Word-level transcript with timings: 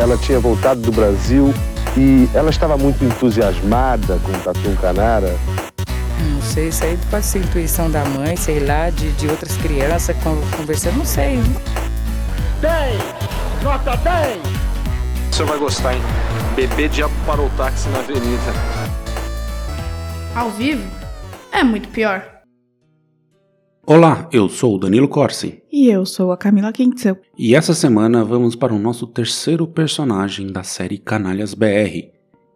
ela 0.00 0.16
tinha 0.16 0.40
voltado 0.40 0.80
do 0.80 0.90
Brasil 0.90 1.52
e 1.94 2.26
ela 2.32 2.48
estava 2.48 2.76
muito 2.78 3.04
entusiasmada 3.04 4.18
com 4.24 4.32
o 4.32 4.40
Tatu 4.40 4.76
Canara. 4.80 5.36
Não 6.32 6.40
sei, 6.40 6.68
isso 6.68 6.84
aí 6.84 6.98
pode 7.10 7.26
ser 7.26 7.40
intuição 7.40 7.90
da 7.90 8.02
mãe, 8.06 8.34
sei 8.34 8.60
lá, 8.60 8.88
de, 8.88 9.12
de 9.12 9.28
outras 9.28 9.56
crianças 9.58 10.16
conversando, 10.56 10.96
não 10.96 11.04
sei. 11.04 11.38
10! 12.62 13.02
Nota 13.62 13.94
10! 13.98 14.38
O 15.30 15.34
senhor 15.34 15.48
vai 15.48 15.58
gostar, 15.58 15.94
hein? 15.94 16.02
Bebê 16.56 16.88
diabo 16.88 17.12
parou 17.26 17.46
o 17.46 17.50
táxi 17.50 17.88
na 17.90 17.98
avenida. 17.98 18.52
Ao 20.34 20.50
vivo? 20.50 20.82
É 21.52 21.62
muito 21.62 21.88
pior. 21.90 22.24
Olá, 23.92 24.28
eu 24.30 24.48
sou 24.48 24.76
o 24.76 24.78
Danilo 24.78 25.08
Corsi. 25.08 25.64
E 25.68 25.88
eu 25.88 26.06
sou 26.06 26.30
a 26.30 26.36
Camila 26.36 26.72
Quintzel. 26.72 27.18
E 27.36 27.56
essa 27.56 27.74
semana 27.74 28.24
vamos 28.24 28.54
para 28.54 28.72
o 28.72 28.78
nosso 28.78 29.04
terceiro 29.04 29.66
personagem 29.66 30.46
da 30.46 30.62
série 30.62 30.96
Canalhas 30.96 31.54
BR. 31.54 32.06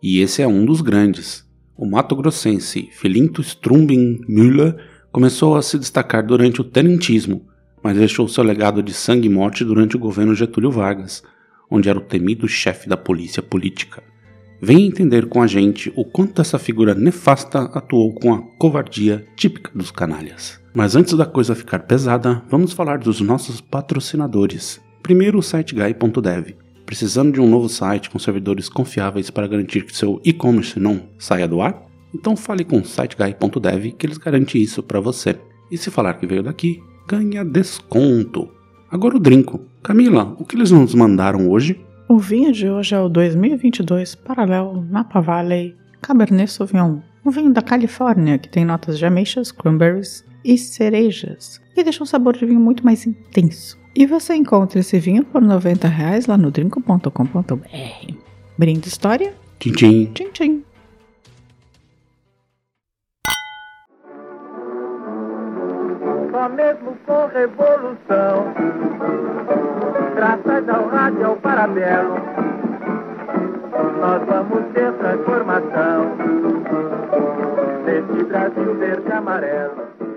E 0.01 0.21
esse 0.21 0.43
é 0.43 0.47
um 0.47 0.65
dos 0.65 0.81
grandes. 0.81 1.45
O 1.77 1.91
mato-grossense 1.91 2.89
Filinto 2.93 3.41
Strumbin 3.41 4.21
Müller 4.29 4.77
começou 5.11 5.57
a 5.57 5.63
se 5.63 5.77
destacar 5.77 6.25
durante 6.25 6.61
o 6.61 6.65
tenentismo, 6.65 7.45
mas 7.83 7.97
deixou 7.97 8.29
seu 8.29 8.45
legado 8.45 8.81
de 8.81 8.95
sangue 8.95 9.27
e 9.27 9.29
morte 9.29 9.65
durante 9.65 9.97
o 9.97 9.99
governo 9.99 10.37
Getúlio 10.37 10.71
Vargas, 10.71 11.25
onde 11.69 11.89
era 11.89 11.99
o 11.99 12.03
temido 12.03 12.47
chefe 12.47 12.89
da 12.89 12.97
polícia 12.97 13.43
política. 13.43 14.05
Venha 14.63 14.87
entender 14.87 15.27
com 15.27 15.43
a 15.43 15.49
gente 15.49 15.93
o 15.97 16.05
quanto 16.05 16.41
essa 16.41 16.61
figura 16.61 16.95
nefasta 16.95 17.63
atuou 17.75 18.15
com 18.15 18.33
a 18.33 18.41
covardia 18.57 19.27
típica 19.37 19.73
dos 19.75 19.91
canalhas. 19.91 20.63
Mas 20.77 20.97
antes 20.97 21.15
da 21.15 21.25
coisa 21.25 21.55
ficar 21.55 21.79
pesada, 21.85 22.43
vamos 22.51 22.73
falar 22.73 22.99
dos 22.99 23.21
nossos 23.21 23.61
patrocinadores. 23.61 24.81
Primeiro 25.01 25.39
o 25.39 25.43
siteguy.dev. 25.43 26.57
Precisando 26.85 27.33
de 27.33 27.41
um 27.41 27.49
novo 27.49 27.69
site 27.69 28.11
com 28.11 28.19
servidores 28.19 28.69
confiáveis 28.69 29.31
para 29.31 29.47
garantir 29.47 29.85
que 29.85 29.97
seu 29.97 30.21
e-commerce 30.25 30.81
não 30.81 31.03
saia 31.17 31.47
do 31.47 31.63
ar? 31.63 31.81
Então 32.13 32.37
fale 32.37 32.65
com 32.65 32.81
o 32.81 32.85
siteguy.dev 32.85 33.93
que 33.93 34.05
eles 34.05 34.19
garantem 34.19 34.61
isso 34.61 34.83
para 34.83 34.99
você. 34.99 35.39
E 35.71 35.79
se 35.79 35.93
falar 35.93 36.15
que 36.15 36.27
veio 36.27 36.43
daqui, 36.43 36.83
ganha 37.07 37.45
desconto. 37.45 38.49
Agora 38.91 39.17
o 39.17 39.21
drinco. 39.21 39.61
Camila, 39.81 40.35
o 40.41 40.45
que 40.45 40.57
eles 40.57 40.73
nos 40.73 40.93
mandaram 40.93 41.49
hoje? 41.49 41.81
O 42.09 42.19
vinho 42.19 42.51
de 42.51 42.69
hoje 42.69 42.97
é 42.97 43.01
o 43.01 43.09
2022 43.09 44.17
Paralel 44.17 44.85
Napa 44.91 45.21
Valley 45.21 45.77
Cabernet 46.03 46.51
Sauvignon, 46.51 46.99
um 47.25 47.31
vinho 47.31 47.53
da 47.53 47.63
Califórnia 47.63 48.39
que 48.39 48.49
tem 48.49 48.65
notas 48.65 48.99
de 48.99 49.07
ameixas, 49.07 49.53
cranberries 49.53 50.25
e 50.45 50.59
cerejas, 50.59 51.61
e 51.77 51.83
deixa 51.83 52.03
um 52.03 52.07
sabor 52.07 52.37
de 52.37 52.45
vinho 52.45 52.61
muito 52.61 52.85
mais 52.85 53.07
intenso. 53.07 53.79
E 53.97 54.07
você 54.07 54.35
encontra 54.35 54.81
esse 54.81 54.99
vinho 54.99 55.25
por 55.25 55.41
90 55.41 55.87
reais 55.87 56.27
lá 56.27 56.37
no 56.37 56.51
drinco.com.br. 56.51 58.15
Brinde 58.59 58.89
história? 58.89 59.33
Tchim, 59.61 59.73
tchim. 59.73 60.07
Tchim, 60.13 60.31
tchim. 60.33 60.65
Só 66.33 66.49
mesmo 66.49 66.97
com 67.07 67.27
revolução, 67.29 68.53
graças 70.17 70.69
ao 70.69 70.89
rádio 70.89 71.21
e 71.21 71.25
ao 71.25 71.37
paralelo, 71.37 72.15
nós 74.01 74.27
vamos 74.27 74.73
ter 74.75 74.93
transformação 74.95 76.17
nesse 77.85 78.25
Brasil 78.25 78.75
verde 78.75 79.09
e 79.09 79.13
amarelo. 79.13 80.14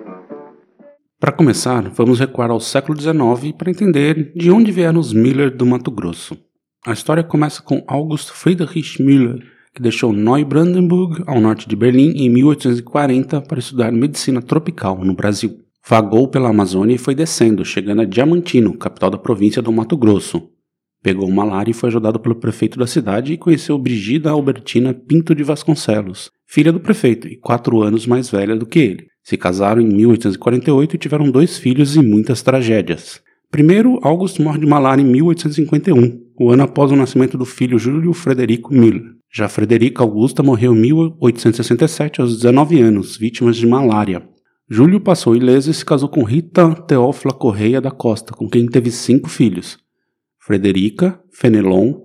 Para 1.28 1.36
começar, 1.36 1.90
vamos 1.90 2.22
recuar 2.22 2.50
ao 2.50 2.60
século 2.62 2.98
XIX 2.98 3.54
para 3.58 3.70
entender 3.70 4.32
de 4.34 4.50
onde 4.50 4.72
vieram 4.72 4.98
os 4.98 5.12
Müller 5.12 5.54
do 5.54 5.66
Mato 5.66 5.92
Grosso. 5.92 6.38
A 6.86 6.94
história 6.94 7.22
começa 7.22 7.62
com 7.62 7.84
August 7.86 8.30
Friedrich 8.30 9.04
Müller, 9.04 9.44
que 9.76 9.82
deixou 9.82 10.14
Neubrandenburg, 10.14 11.26
ao 11.28 11.42
norte 11.42 11.68
de 11.68 11.76
Berlim, 11.76 12.14
em 12.16 12.30
1840 12.30 13.42
para 13.42 13.60
estudar 13.60 13.92
medicina 13.92 14.42
tropical 14.42 15.04
no 15.04 15.14
Brasil. 15.14 15.60
Vagou 15.86 16.30
pela 16.30 16.48
Amazônia 16.48 16.96
e 16.96 16.98
foi 16.98 17.14
descendo, 17.14 17.66
chegando 17.66 18.04
a 18.04 18.06
Diamantino, 18.06 18.78
capital 18.78 19.10
da 19.10 19.18
província 19.18 19.62
do 19.62 19.74
Mato 19.74 19.98
Grosso. 19.98 20.50
Pegou 21.04 21.30
malária 21.30 21.72
e 21.72 21.74
foi 21.74 21.90
ajudado 21.90 22.22
pelo 22.22 22.36
prefeito 22.36 22.80
da 22.80 22.88
cidade 22.88 23.34
e 23.34 23.38
conheceu 23.38 23.78
Brigida 23.78 24.32
Albertina 24.32 24.94
Pinto 24.94 25.36
de 25.36 25.44
Vasconcelos, 25.44 26.32
filha 26.46 26.72
do 26.72 26.80
prefeito 26.80 27.28
e 27.28 27.36
quatro 27.36 27.82
anos 27.82 28.08
mais 28.08 28.30
velha 28.30 28.56
do 28.56 28.66
que 28.66 28.80
ele. 28.80 29.17
Se 29.28 29.36
casaram 29.36 29.82
em 29.82 29.94
1848 29.94 30.96
e 30.96 30.98
tiveram 30.98 31.30
dois 31.30 31.58
filhos 31.58 31.98
e 31.98 32.02
muitas 32.02 32.42
tragédias. 32.42 33.22
Primeiro, 33.52 34.00
August 34.02 34.40
morre 34.40 34.58
de 34.58 34.66
malária 34.66 35.02
em 35.02 35.06
1851, 35.06 36.18
o 36.40 36.50
ano 36.50 36.64
após 36.64 36.94
o 36.94 36.96
nascimento 36.96 37.38
do 37.38 37.44
filho 37.44 37.78
Júlio 37.78 38.14
Frederico 38.14 38.74
Miller. 38.74 39.04
Já 39.30 39.50
Frederica 39.50 40.02
Augusta 40.02 40.42
morreu 40.42 40.74
em 40.74 40.80
1867 40.80 42.22
aos 42.22 42.38
19 42.38 42.80
anos, 42.80 43.18
vítima 43.18 43.52
de 43.52 43.68
malária. 43.68 44.26
Júlio 44.70 45.02
passou 45.02 45.36
ileso 45.36 45.72
e 45.72 45.74
se 45.74 45.84
casou 45.84 46.08
com 46.08 46.24
Rita 46.24 46.74
Teófila 46.74 47.34
Correia 47.34 47.82
da 47.82 47.92
Costa, 47.92 48.32
com 48.32 48.48
quem 48.48 48.66
teve 48.66 48.90
cinco 48.92 49.28
filhos: 49.28 49.78
Frederica, 50.40 51.22
Fenelon, 51.34 51.96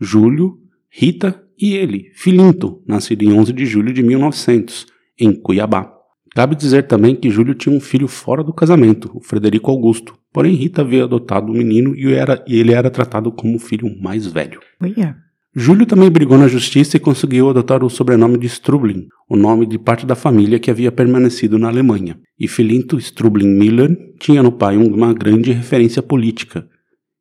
Júlio, 0.00 0.58
Rita 0.90 1.44
e 1.56 1.74
ele, 1.74 2.10
Filinto, 2.16 2.82
nascido 2.84 3.22
em 3.22 3.32
11 3.32 3.52
de 3.52 3.66
julho 3.66 3.92
de 3.92 4.02
1900, 4.02 4.86
em 5.16 5.32
Cuiabá. 5.32 6.01
Cabe 6.34 6.56
dizer 6.56 6.86
também 6.86 7.14
que 7.14 7.30
Júlio 7.30 7.54
tinha 7.54 7.76
um 7.76 7.80
filho 7.80 8.08
fora 8.08 8.42
do 8.42 8.52
casamento, 8.52 9.10
o 9.14 9.20
Frederico 9.20 9.70
Augusto, 9.70 10.14
porém 10.32 10.54
Rita 10.54 10.80
havia 10.80 11.04
adotado 11.04 11.52
o 11.52 11.54
um 11.54 11.58
menino 11.58 11.94
e, 11.94 12.12
era, 12.12 12.42
e 12.48 12.58
ele 12.58 12.72
era 12.72 12.90
tratado 12.90 13.30
como 13.30 13.56
o 13.56 13.60
filho 13.60 13.88
mais 14.00 14.26
velho. 14.26 14.60
Uia. 14.80 15.16
Júlio 15.54 15.84
também 15.84 16.10
brigou 16.10 16.38
na 16.38 16.48
justiça 16.48 16.96
e 16.96 17.00
conseguiu 17.00 17.50
adotar 17.50 17.84
o 17.84 17.90
sobrenome 17.90 18.38
de 18.38 18.46
Strublin, 18.46 19.06
o 19.28 19.36
nome 19.36 19.66
de 19.66 19.78
parte 19.78 20.06
da 20.06 20.14
família 20.14 20.58
que 20.58 20.70
havia 20.70 20.90
permanecido 20.90 21.58
na 21.58 21.68
Alemanha. 21.68 22.18
E 22.38 22.48
Filinto 22.48 22.96
Strublin 22.98 23.48
Miller 23.48 23.94
tinha 24.18 24.42
no 24.42 24.50
pai 24.50 24.78
uma 24.78 25.12
grande 25.12 25.52
referência 25.52 26.02
política. 26.02 26.66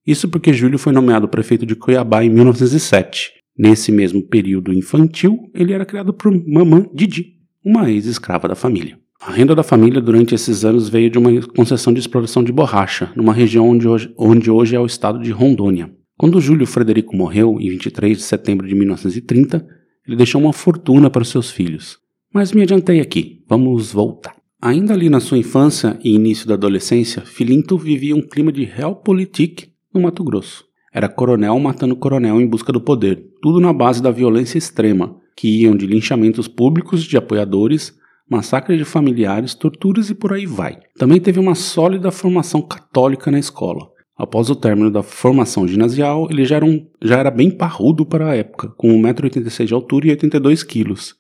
Isso 0.08 0.30
porque 0.30 0.54
Júlio 0.54 0.80
foi 0.80 0.94
nomeado 0.94 1.28
prefeito 1.28 1.66
de 1.66 1.76
Cuiabá 1.76 2.24
em 2.24 2.30
1907. 2.30 3.32
Nesse 3.58 3.92
mesmo 3.92 4.26
período 4.26 4.72
infantil, 4.72 5.38
ele 5.54 5.74
era 5.74 5.86
criado 5.86 6.14
por 6.14 6.32
mamã 6.48 6.86
Didi, 6.94 7.41
uma 7.64 7.90
ex-escrava 7.90 8.48
da 8.48 8.56
família. 8.56 9.00
A 9.20 9.32
renda 9.32 9.54
da 9.54 9.62
família 9.62 10.02
durante 10.02 10.34
esses 10.34 10.66
anos 10.66 10.90
veio 10.90 11.10
de 11.10 11.20
uma 11.20 11.42
concessão 11.56 11.94
de 11.94 12.00
exploração 12.00 12.44
de 12.44 12.52
borracha, 12.52 13.12
numa 13.16 13.34
região 13.34 13.70
onde 13.70 13.88
hoje, 13.88 14.12
onde 14.18 14.50
hoje 14.50 14.76
é 14.76 14.80
o 14.80 14.86
estado 14.86 15.20
de 15.20 15.32
Rondônia. 15.32 15.94
Quando 16.18 16.42
Júlio 16.42 16.66
Frederico 16.66 17.16
morreu, 17.16 17.58
em 17.60 17.70
23 17.70 18.18
de 18.18 18.24
setembro 18.24 18.68
de 18.68 18.74
1930, 18.74 19.66
ele 20.08 20.18
deixou 20.18 20.42
uma 20.42 20.52
fortuna 20.52 21.10
para 21.10 21.22
os 21.22 21.30
seus 21.30 21.52
filhos. 21.52 22.00
Mas 22.34 22.52
me 22.52 22.64
adiantei 22.64 23.00
aqui, 23.00 23.44
vamos 23.48 23.92
voltar. 23.92 24.36
Ainda 24.60 24.94
ali 24.94 25.10
na 25.10 25.20
sua 25.20 25.38
infância 25.38 26.00
e 26.04 26.14
início 26.14 26.48
da 26.48 26.56
adolescência, 26.56 27.22
Filinto 27.24 27.78
vivia 27.78 28.16
um 28.16 28.22
clima 28.22 28.52
de 28.52 28.64
realpolitik 28.64 29.70
no 29.94 30.02
Mato 30.02 30.24
Grosso. 30.24 30.66
Era 30.94 31.08
coronel 31.08 31.58
matando 31.60 31.96
coronel 31.96 32.42
em 32.42 32.48
busca 32.48 32.74
do 32.74 32.82
poder, 32.82 33.24
tudo 33.42 33.60
na 33.60 33.72
base 33.72 34.02
da 34.02 34.12
violência 34.12 34.58
extrema, 34.58 35.16
que 35.36 35.62
iam 35.62 35.76
de 35.76 35.86
linchamentos 35.86 36.48
públicos 36.48 37.04
de 37.04 37.18
apoiadores, 37.18 37.94
massacres 38.30 38.78
de 38.78 38.86
familiares, 38.86 39.54
torturas 39.54 40.10
e 40.10 40.16
por 40.16 40.34
aí 40.34 40.46
vai. 40.46 40.80
Também 40.98 41.20
teve 41.20 41.40
uma 41.40 41.56
sólida 41.56 42.12
formação 42.12 42.62
católica 42.62 43.30
na 43.30 43.40
escola. 43.40 43.90
Após 44.18 44.50
o 44.50 44.56
término 44.56 44.92
da 44.92 45.02
formação 45.02 45.68
ginasial, 45.68 46.28
ele 46.30 46.46
já 46.46 46.58
era, 46.58 46.66
um, 46.66 46.86
já 47.02 47.18
era 47.18 47.32
bem 47.32 47.50
parrudo 47.50 48.06
para 48.06 48.30
a 48.30 48.36
época, 48.36 48.70
com 48.78 48.90
1,86m 49.02 49.66
de 49.66 49.74
altura 49.74 50.08
e 50.08 50.16
82kg, 50.16 51.14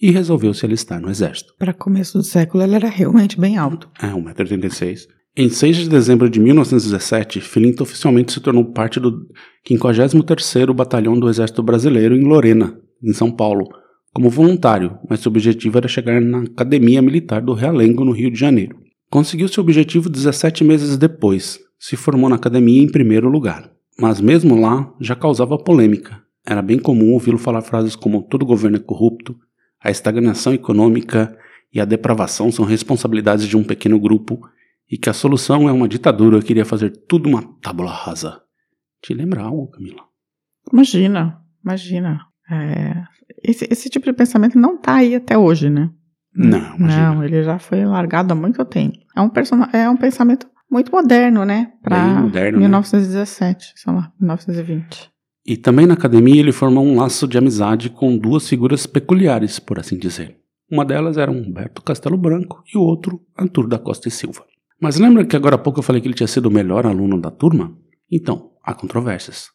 e 0.00 0.10
resolveu 0.10 0.54
se 0.54 0.64
alistar 0.64 1.00
no 1.00 1.10
exército. 1.10 1.54
Para 1.58 1.74
começo 1.74 2.16
do 2.18 2.24
século, 2.24 2.62
ele 2.62 2.76
era 2.76 2.88
realmente 2.88 3.38
bem 3.38 3.56
alto. 3.56 3.90
É, 4.00 4.06
1,86m. 4.06 5.08
Em 5.36 5.50
6 5.50 5.76
de 5.76 5.88
dezembro 5.88 6.30
de 6.30 6.40
1917, 6.40 7.42
Filinto 7.42 7.82
oficialmente 7.82 8.32
se 8.32 8.40
tornou 8.40 8.64
parte 8.64 8.98
do 8.98 9.26
53º 9.68 10.72
Batalhão 10.72 11.18
do 11.18 11.28
Exército 11.28 11.62
Brasileiro 11.62 12.16
em 12.16 12.24
Lorena, 12.24 12.80
em 13.02 13.12
São 13.12 13.30
Paulo, 13.30 13.66
como 14.12 14.30
voluntário, 14.30 14.98
mas 15.08 15.20
seu 15.20 15.30
objetivo 15.30 15.76
era 15.78 15.88
chegar 15.88 16.20
na 16.20 16.42
Academia 16.42 17.02
Militar 17.02 17.42
do 17.42 17.52
Realengo, 17.52 18.04
no 18.04 18.12
Rio 18.12 18.30
de 18.30 18.38
Janeiro. 18.38 18.78
Conseguiu 19.10 19.48
seu 19.48 19.62
objetivo 19.62 20.08
17 20.08 20.64
meses 20.64 20.96
depois, 20.96 21.60
se 21.78 21.96
formou 21.96 22.28
na 22.28 22.36
academia 22.36 22.82
em 22.82 22.90
primeiro 22.90 23.28
lugar. 23.28 23.70
Mas 23.98 24.20
mesmo 24.20 24.58
lá 24.60 24.92
já 25.00 25.14
causava 25.14 25.58
polêmica. 25.58 26.22
Era 26.44 26.62
bem 26.62 26.78
comum 26.78 27.12
ouvi-lo 27.12 27.38
falar 27.38 27.62
frases 27.62 27.96
como 27.96 28.22
todo 28.22 28.46
governo 28.46 28.76
é 28.76 28.80
corrupto, 28.80 29.36
a 29.82 29.90
estagnação 29.90 30.54
econômica 30.54 31.36
e 31.72 31.80
a 31.80 31.84
depravação 31.84 32.50
são 32.50 32.64
responsabilidades 32.64 33.46
de 33.46 33.56
um 33.56 33.64
pequeno 33.64 34.00
grupo 34.00 34.40
e 34.90 34.96
que 34.96 35.10
a 35.10 35.12
solução 35.12 35.68
é 35.68 35.72
uma 35.72 35.88
ditadura 35.88 36.40
que 36.40 36.52
iria 36.52 36.64
fazer 36.64 36.90
tudo 37.08 37.28
uma 37.28 37.42
tábula 37.60 37.92
rasa. 37.92 38.40
Te 39.02 39.12
lembra 39.12 39.42
algo, 39.42 39.68
Camila? 39.68 40.04
Imagina, 40.72 41.42
imagina. 41.64 42.25
É, 42.50 43.04
esse, 43.42 43.66
esse, 43.70 43.88
tipo 43.88 44.06
de 44.06 44.12
pensamento 44.12 44.58
não 44.58 44.76
tá 44.76 44.96
aí 44.96 45.14
até 45.14 45.36
hoje, 45.36 45.68
né? 45.68 45.90
Não, 46.34 46.76
imagina. 46.76 47.14
Não, 47.14 47.24
ele 47.24 47.42
já 47.42 47.58
foi 47.58 47.84
largado 47.84 48.32
há 48.32 48.36
muito 48.36 48.64
tempo. 48.64 48.98
É 49.16 49.20
um, 49.20 49.30
é 49.72 49.90
um 49.90 49.96
pensamento 49.96 50.46
muito 50.70 50.92
moderno, 50.92 51.44
né? 51.44 51.72
Para 51.82 52.22
1917, 52.22 53.66
né? 53.66 53.72
sei 53.74 53.92
lá, 53.92 54.12
1920. 54.20 55.10
E 55.46 55.56
também 55.56 55.86
na 55.86 55.94
academia 55.94 56.40
ele 56.40 56.52
formou 56.52 56.84
um 56.84 56.96
laço 56.96 57.26
de 57.26 57.38
amizade 57.38 57.88
com 57.88 58.18
duas 58.18 58.48
figuras 58.48 58.86
peculiares, 58.86 59.58
por 59.58 59.78
assim 59.78 59.96
dizer. 59.96 60.36
Uma 60.70 60.84
delas 60.84 61.16
era 61.16 61.30
Humberto 61.30 61.82
Castelo 61.82 62.18
Branco 62.18 62.62
e 62.74 62.76
o 62.76 62.80
outro, 62.80 63.20
Arthur 63.36 63.68
da 63.68 63.78
Costa 63.78 64.08
e 64.08 64.10
Silva. 64.10 64.44
Mas 64.80 64.98
lembra 64.98 65.24
que 65.24 65.36
agora 65.36 65.54
há 65.54 65.58
pouco 65.58 65.78
eu 65.78 65.82
falei 65.82 66.02
que 66.02 66.08
ele 66.08 66.14
tinha 66.14 66.26
sido 66.26 66.46
o 66.46 66.50
melhor 66.50 66.84
aluno 66.84 67.20
da 67.20 67.30
turma? 67.30 67.72
Então, 68.10 68.50
há 68.62 68.74
controvérsias. 68.74 69.46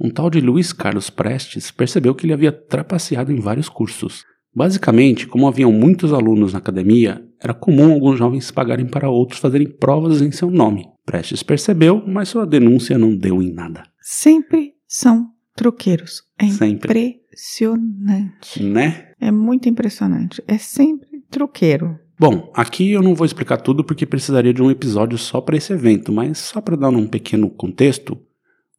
Um 0.00 0.08
tal 0.08 0.30
de 0.30 0.40
Luiz 0.40 0.72
Carlos 0.72 1.10
Prestes 1.10 1.70
percebeu 1.70 2.14
que 2.14 2.24
ele 2.24 2.32
havia 2.32 2.50
trapaceado 2.50 3.30
em 3.30 3.38
vários 3.38 3.68
cursos. 3.68 4.24
Basicamente, 4.54 5.26
como 5.26 5.46
haviam 5.46 5.70
muitos 5.70 6.12
alunos 6.12 6.54
na 6.54 6.58
academia, 6.58 7.22
era 7.38 7.52
comum 7.52 7.92
alguns 7.92 8.18
jovens 8.18 8.50
pagarem 8.50 8.86
para 8.86 9.10
outros 9.10 9.38
fazerem 9.38 9.68
provas 9.68 10.22
em 10.22 10.32
seu 10.32 10.50
nome. 10.50 10.86
Prestes 11.04 11.42
percebeu, 11.42 12.02
mas 12.06 12.30
sua 12.30 12.46
denúncia 12.46 12.96
não 12.96 13.14
deu 13.14 13.42
em 13.42 13.52
nada. 13.52 13.82
Sempre 14.00 14.72
são 14.88 15.28
troqueiros. 15.54 16.22
É 16.38 16.48
Sempre. 16.48 17.18
impressionante. 17.30 18.62
Né? 18.62 19.12
É 19.20 19.30
muito 19.30 19.68
impressionante. 19.68 20.42
É 20.48 20.56
sempre 20.56 21.22
troqueiro. 21.30 21.98
Bom, 22.18 22.50
aqui 22.54 22.90
eu 22.90 23.02
não 23.02 23.14
vou 23.14 23.24
explicar 23.26 23.58
tudo 23.58 23.84
porque 23.84 24.06
precisaria 24.06 24.52
de 24.52 24.62
um 24.62 24.70
episódio 24.70 25.16
só 25.18 25.40
para 25.40 25.56
esse 25.56 25.72
evento, 25.72 26.12
mas 26.12 26.38
só 26.38 26.60
para 26.60 26.76
dar 26.76 26.88
um 26.88 27.06
pequeno 27.06 27.48
contexto, 27.48 28.18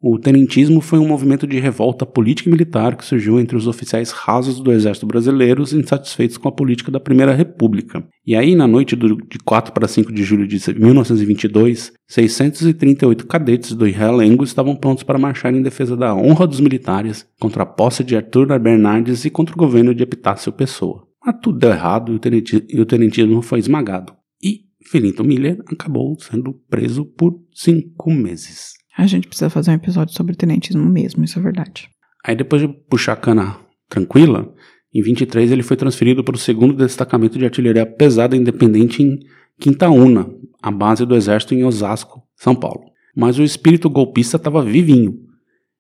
o 0.04 0.18
tenentismo 0.18 0.82
foi 0.82 0.98
um 0.98 1.08
movimento 1.08 1.46
de 1.46 1.60
revolta 1.60 2.08
política 2.08 2.50
e 2.50 2.52
militar 2.52 2.96
que 2.96 3.06
surgiu 3.06 3.40
entre 3.40 3.56
os 3.56 3.68
oficiais 3.68 4.10
rasos 4.10 4.60
do 4.60 4.72
exército 4.72 5.06
brasileiro 5.06 5.62
insatisfeitos 5.62 6.38
com 6.38 6.50
a 6.50 6.52
política 6.52 6.92
da 6.92 7.00
Primeira 7.00 7.36
República. 7.36 8.04
E 8.26 8.36
aí, 8.36 8.56
na 8.56 8.68
noite 8.68 8.96
do, 8.96 9.16
de 9.16 9.38
4 9.38 9.72
para 9.72 9.88
5 9.88 10.12
de 10.12 10.24
julho 10.24 10.48
de 10.48 10.58
1922, 10.74 11.94
638 12.08 13.28
cadetes 13.28 13.74
do 13.76 13.86
Realengo 13.86 14.44
estavam 14.44 14.76
prontos 14.76 15.04
para 15.04 15.20
marchar 15.20 15.54
em 15.54 15.62
defesa 15.62 15.96
da 15.96 16.16
honra 16.16 16.48
dos 16.48 16.60
militares, 16.60 17.28
contra 17.40 17.62
a 17.62 17.66
posse 17.66 18.04
de 18.04 18.16
Arthur 18.16 18.48
Bernardes 18.60 19.24
e 19.24 19.30
contra 19.30 19.54
o 19.54 19.58
governo 19.58 19.94
de 19.94 20.02
Epitácio 20.02 20.52
Pessoa. 20.52 21.08
Mas 21.24 21.36
tudo 21.44 21.60
deu 21.60 21.70
errado 21.70 22.12
e 22.12 22.16
o, 22.16 22.20
tenenti, 22.20 22.56
o 22.74 22.86
tenentismo 22.86 23.42
foi 23.44 23.60
esmagado. 23.60 24.14
E 24.42 24.62
Filinto 24.84 25.24
Miller 25.24 25.60
acabou 25.68 26.18
sendo 26.20 26.54
preso 26.68 27.06
por 27.06 27.40
cinco 27.54 28.12
meses. 28.12 28.81
A 28.98 29.08
gente 29.08 29.28
precisa 29.28 29.50
fazer 29.50 29.72
um 29.72 29.76
episódio 29.76 30.14
sobre 30.14 30.36
tenentismo 30.36 30.84
mesmo, 30.84 31.24
isso 31.24 31.40
é 31.40 31.42
verdade. 31.42 31.90
Aí 32.24 32.36
depois 32.36 32.62
de 32.62 32.68
puxar 32.68 33.14
a 33.14 33.18
cana 33.18 33.58
tranquila, 33.90 34.54
em 34.94 35.02
23 35.02 35.52
ele 35.52 35.64
foi 35.64 35.78
transferido 35.78 36.24
para 36.24 36.36
o 36.36 36.40
segundo 36.40 36.74
destacamento 36.74 37.38
de 37.38 37.46
artilharia 37.46 37.86
pesada 37.86 38.36
independente 38.36 39.02
em 39.02 39.20
Quintaúna, 39.60 40.30
a 40.62 40.72
base 40.72 41.06
do 41.06 41.16
exército 41.16 41.54
em 41.54 41.64
Osasco, 41.64 42.22
São 42.36 42.56
Paulo. 42.56 42.92
Mas 43.16 43.40
o 43.40 43.44
espírito 43.44 43.90
golpista 43.90 44.38
estava 44.38 44.64
vivinho. 44.64 45.18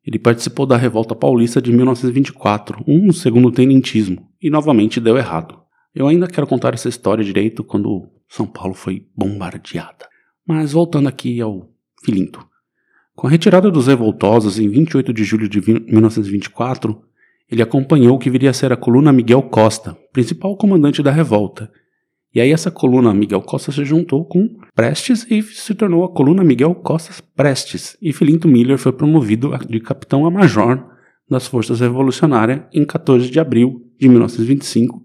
Ele 0.05 0.17
participou 0.17 0.65
da 0.65 0.77
Revolta 0.77 1.15
Paulista 1.15 1.61
de 1.61 1.71
1924, 1.71 2.83
um 2.87 3.11
segundo 3.11 3.51
tenentismo, 3.51 4.27
e 4.41 4.49
novamente 4.49 4.99
deu 4.99 5.17
errado. 5.17 5.59
Eu 5.93 6.07
ainda 6.07 6.27
quero 6.27 6.47
contar 6.47 6.73
essa 6.73 6.89
história 6.89 7.23
direito 7.23 7.63
quando 7.63 8.09
São 8.27 8.47
Paulo 8.47 8.73
foi 8.73 9.07
bombardeada. 9.15 10.07
Mas 10.47 10.71
voltando 10.71 11.07
aqui 11.07 11.39
ao 11.39 11.69
Filinto. 12.03 12.50
Com 13.21 13.27
a 13.27 13.29
retirada 13.29 13.69
dos 13.69 13.85
revoltosos 13.85 14.57
em 14.57 14.67
28 14.67 15.13
de 15.13 15.23
julho 15.23 15.47
de 15.47 15.61
1924, 15.61 16.99
ele 17.51 17.61
acompanhou 17.61 18.15
o 18.15 18.17
que 18.17 18.31
viria 18.31 18.49
a 18.49 18.53
ser 18.53 18.73
a 18.73 18.75
coluna 18.75 19.13
Miguel 19.13 19.43
Costa, 19.43 19.95
principal 20.11 20.57
comandante 20.57 21.03
da 21.03 21.11
revolta. 21.11 21.71
E 22.33 22.41
aí 22.41 22.51
essa 22.51 22.71
coluna 22.71 23.13
Miguel 23.13 23.43
Costa 23.43 23.71
se 23.71 23.85
juntou 23.85 24.25
com 24.25 24.57
Prestes 24.73 25.27
e 25.29 25.43
se 25.43 25.75
tornou 25.75 26.03
a 26.03 26.11
coluna 26.11 26.43
Miguel 26.43 26.73
Costas 26.73 27.21
Prestes, 27.21 27.95
e 28.01 28.11
Filinto 28.11 28.47
Miller 28.47 28.79
foi 28.79 28.91
promovido 28.91 29.55
de 29.69 29.79
capitão 29.79 30.25
a 30.25 30.31
major 30.31 30.83
das 31.29 31.45
forças 31.45 31.79
revolucionárias 31.79 32.61
em 32.73 32.83
14 32.83 33.29
de 33.29 33.39
abril 33.39 33.87
de 33.99 34.09
1925 34.09 34.99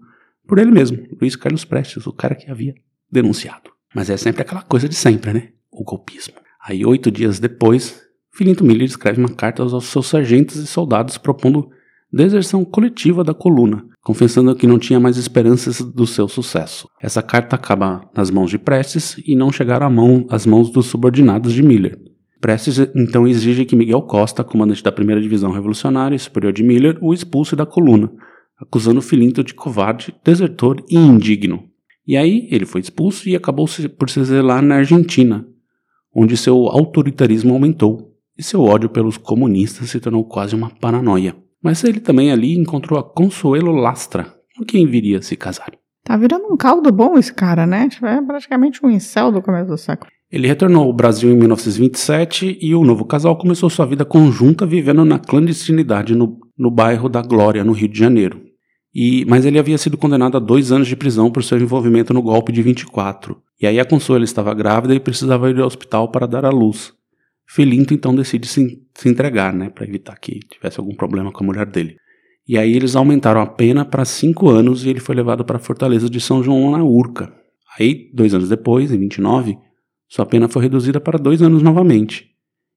por 0.47 0.57
ele 0.57 0.71
mesmo, 0.71 1.05
Luiz 1.21 1.35
Carlos 1.35 1.65
Prestes, 1.65 2.07
o 2.07 2.11
cara 2.11 2.33
que 2.33 2.49
havia 2.49 2.73
denunciado. 3.11 3.69
Mas 3.93 4.09
é 4.09 4.17
sempre 4.17 4.41
aquela 4.41 4.63
coisa 4.63 4.89
de 4.89 4.95
sempre, 4.95 5.33
né? 5.33 5.49
O 5.71 5.83
golpismo. 5.83 6.33
Aí, 6.67 6.83
oito 6.83 7.11
dias 7.11 7.39
depois, 7.39 8.06
Filinto 8.37 8.63
Miller 8.63 8.85
escreve 8.85 9.19
uma 9.19 9.29
carta 9.29 9.63
aos 9.63 9.85
seus 9.85 10.05
sargentos 10.05 10.57
e 10.57 10.67
soldados 10.67 11.17
propondo 11.17 11.71
deserção 12.13 12.63
coletiva 12.63 13.23
da 13.23 13.33
coluna, 13.33 13.83
confessando 14.03 14.55
que 14.55 14.67
não 14.67 14.77
tinha 14.77 14.99
mais 14.99 15.17
esperanças 15.17 15.81
do 15.81 16.05
seu 16.05 16.27
sucesso. 16.27 16.87
Essa 17.01 17.23
carta 17.23 17.55
acaba 17.55 18.07
nas 18.15 18.29
mãos 18.29 18.51
de 18.51 18.59
Prestes 18.59 19.19
e 19.25 19.35
não 19.35 19.51
chegar 19.51 19.81
à 19.81 19.89
mão, 19.89 20.27
às 20.29 20.45
mãos 20.45 20.69
dos 20.69 20.85
subordinados 20.85 21.51
de 21.51 21.63
Miller. 21.63 21.97
Prestes 22.39 22.77
então 22.95 23.27
exige 23.27 23.65
que 23.65 23.75
Miguel 23.75 24.03
Costa, 24.03 24.43
comandante 24.43 24.83
da 24.83 24.91
primeira 24.91 25.19
divisão 25.19 25.51
revolucionária 25.51 26.15
e 26.15 26.19
superior 26.19 26.53
de 26.53 26.61
Miller, 26.61 26.99
o 27.01 27.15
expulse 27.15 27.55
da 27.55 27.65
coluna, 27.65 28.11
acusando 28.61 29.01
Filinto 29.01 29.43
de 29.43 29.55
covarde, 29.55 30.13
desertor 30.23 30.85
e 30.87 30.95
indigno. 30.95 31.63
E 32.05 32.15
aí 32.15 32.47
ele 32.51 32.67
foi 32.67 32.81
expulso 32.81 33.27
e 33.27 33.35
acabou 33.35 33.67
por 33.97 34.11
se 34.11 34.19
exilar 34.19 34.61
na 34.61 34.75
Argentina, 34.75 35.43
onde 36.15 36.37
seu 36.37 36.67
autoritarismo 36.67 37.51
aumentou 37.51 38.15
e 38.37 38.43
seu 38.43 38.61
ódio 38.61 38.89
pelos 38.89 39.17
comunistas 39.17 39.89
se 39.89 39.99
tornou 39.99 40.23
quase 40.23 40.55
uma 40.55 40.69
paranoia. 40.69 41.35
Mas 41.63 41.83
ele 41.83 41.99
também 41.99 42.31
ali 42.31 42.57
encontrou 42.57 42.99
a 42.99 43.03
Consuelo 43.03 43.71
Lastra, 43.71 44.33
com 44.57 44.63
quem 44.63 44.85
viria 44.85 45.21
se 45.21 45.35
casar. 45.35 45.71
Tá 46.03 46.15
virando 46.15 46.45
um 46.51 46.55
caldo 46.55 46.91
bom 46.91 47.17
esse 47.17 47.33
cara, 47.33 47.65
né? 47.65 47.89
Tipo, 47.89 48.05
é 48.05 48.21
praticamente 48.21 48.85
um 48.85 48.89
incel 48.89 49.31
do 49.31 49.41
começo 49.41 49.67
do 49.67 49.77
século. 49.77 50.09
Ele 50.31 50.47
retornou 50.47 50.83
ao 50.83 50.93
Brasil 50.93 51.31
em 51.31 51.37
1927 51.37 52.59
e 52.61 52.75
o 52.75 52.83
novo 52.83 53.05
casal 53.05 53.37
começou 53.37 53.69
sua 53.69 53.85
vida 53.85 54.05
conjunta 54.05 54.65
vivendo 54.65 55.03
na 55.05 55.17
clandestinidade 55.17 56.15
no, 56.15 56.37
no 56.57 56.69
bairro 56.69 57.07
da 57.07 57.21
Glória, 57.21 57.63
no 57.63 57.71
Rio 57.71 57.87
de 57.87 57.97
Janeiro. 57.97 58.41
E, 58.93 59.25
mas 59.25 59.45
ele 59.45 59.59
havia 59.59 59.77
sido 59.77 59.97
condenado 59.97 60.37
a 60.37 60.39
dois 60.39 60.71
anos 60.71 60.87
de 60.87 60.95
prisão 60.95 61.31
por 61.31 61.43
seu 61.43 61.57
envolvimento 61.57 62.13
no 62.13 62.21
golpe 62.21 62.51
de 62.51 62.61
24. 62.61 63.37
E 63.61 63.67
aí 63.67 63.79
a 63.79 63.85
Consuelo 63.85 64.23
estava 64.23 64.53
grávida 64.53 64.93
e 64.95 64.99
precisava 64.99 65.49
ir 65.49 65.59
ao 65.59 65.67
hospital 65.67 66.09
para 66.09 66.27
dar 66.27 66.45
à 66.45 66.49
luz. 66.49 66.93
Filinto 67.47 67.93
então 67.93 68.13
decide 68.13 68.47
se, 68.47 68.81
se 68.93 69.09
entregar, 69.09 69.53
né, 69.53 69.69
para 69.69 69.85
evitar 69.85 70.17
que 70.19 70.39
tivesse 70.39 70.79
algum 70.79 70.93
problema 70.93 71.31
com 71.31 71.43
a 71.43 71.47
mulher 71.47 71.65
dele. 71.65 71.95
E 72.47 72.57
aí 72.57 72.73
eles 72.73 72.95
aumentaram 72.95 73.41
a 73.41 73.47
pena 73.47 73.85
para 73.85 74.05
cinco 74.05 74.49
anos 74.49 74.85
e 74.85 74.89
ele 74.89 74.99
foi 74.99 75.15
levado 75.15 75.43
para 75.43 75.57
a 75.57 75.59
fortaleza 75.59 76.09
de 76.09 76.19
São 76.19 76.43
João 76.43 76.71
na 76.71 76.83
Urca. 76.83 77.33
Aí, 77.77 78.09
dois 78.13 78.33
anos 78.33 78.49
depois, 78.49 78.91
em 78.91 78.97
29, 78.97 79.57
sua 80.07 80.25
pena 80.25 80.47
foi 80.47 80.63
reduzida 80.63 80.99
para 80.99 81.19
dois 81.19 81.41
anos 81.41 81.61
novamente. 81.61 82.29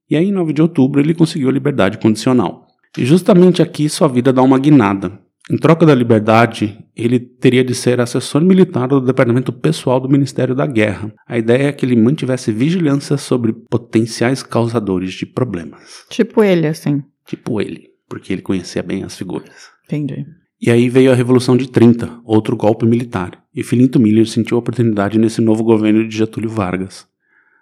E 0.08 0.16
aí, 0.16 0.26
em 0.26 0.32
9 0.32 0.52
de 0.52 0.60
outubro, 0.60 1.00
ele 1.00 1.14
conseguiu 1.14 1.48
a 1.48 1.52
liberdade 1.52 1.98
condicional. 1.98 2.66
E 2.98 3.04
justamente 3.04 3.62
aqui 3.62 3.88
sua 3.88 4.08
vida 4.08 4.32
dá 4.32 4.42
uma 4.42 4.58
guinada. 4.58 5.19
Em 5.48 5.56
troca 5.56 5.86
da 5.86 5.94
liberdade, 5.94 6.78
ele 6.94 7.18
teria 7.18 7.64
de 7.64 7.74
ser 7.74 8.00
assessor 8.00 8.42
militar 8.42 8.88
do 8.88 9.00
departamento 9.00 9.52
pessoal 9.52 9.98
do 9.98 10.08
Ministério 10.08 10.54
da 10.54 10.66
Guerra. 10.66 11.12
A 11.26 11.38
ideia 11.38 11.68
é 11.68 11.72
que 11.72 11.86
ele 11.86 11.96
mantivesse 11.96 12.52
vigilância 12.52 13.16
sobre 13.16 13.52
potenciais 13.52 14.42
causadores 14.42 15.12
de 15.14 15.26
problemas. 15.26 16.04
Tipo 16.08 16.44
ele, 16.44 16.66
assim. 16.66 17.02
Tipo 17.26 17.60
ele, 17.60 17.88
porque 18.08 18.32
ele 18.32 18.42
conhecia 18.42 18.82
bem 18.82 19.02
as 19.02 19.16
figuras. 19.16 19.70
Entendi. 19.86 20.24
E 20.60 20.70
aí 20.70 20.90
veio 20.90 21.10
a 21.10 21.14
Revolução 21.14 21.56
de 21.56 21.68
30, 21.68 22.20
outro 22.22 22.54
golpe 22.54 22.84
militar, 22.84 23.42
e 23.54 23.62
Filinto 23.62 23.98
Miller 23.98 24.26
sentiu 24.26 24.58
a 24.58 24.60
oportunidade 24.60 25.18
nesse 25.18 25.40
novo 25.40 25.64
governo 25.64 26.06
de 26.06 26.14
Getúlio 26.14 26.50
Vargas. 26.50 27.08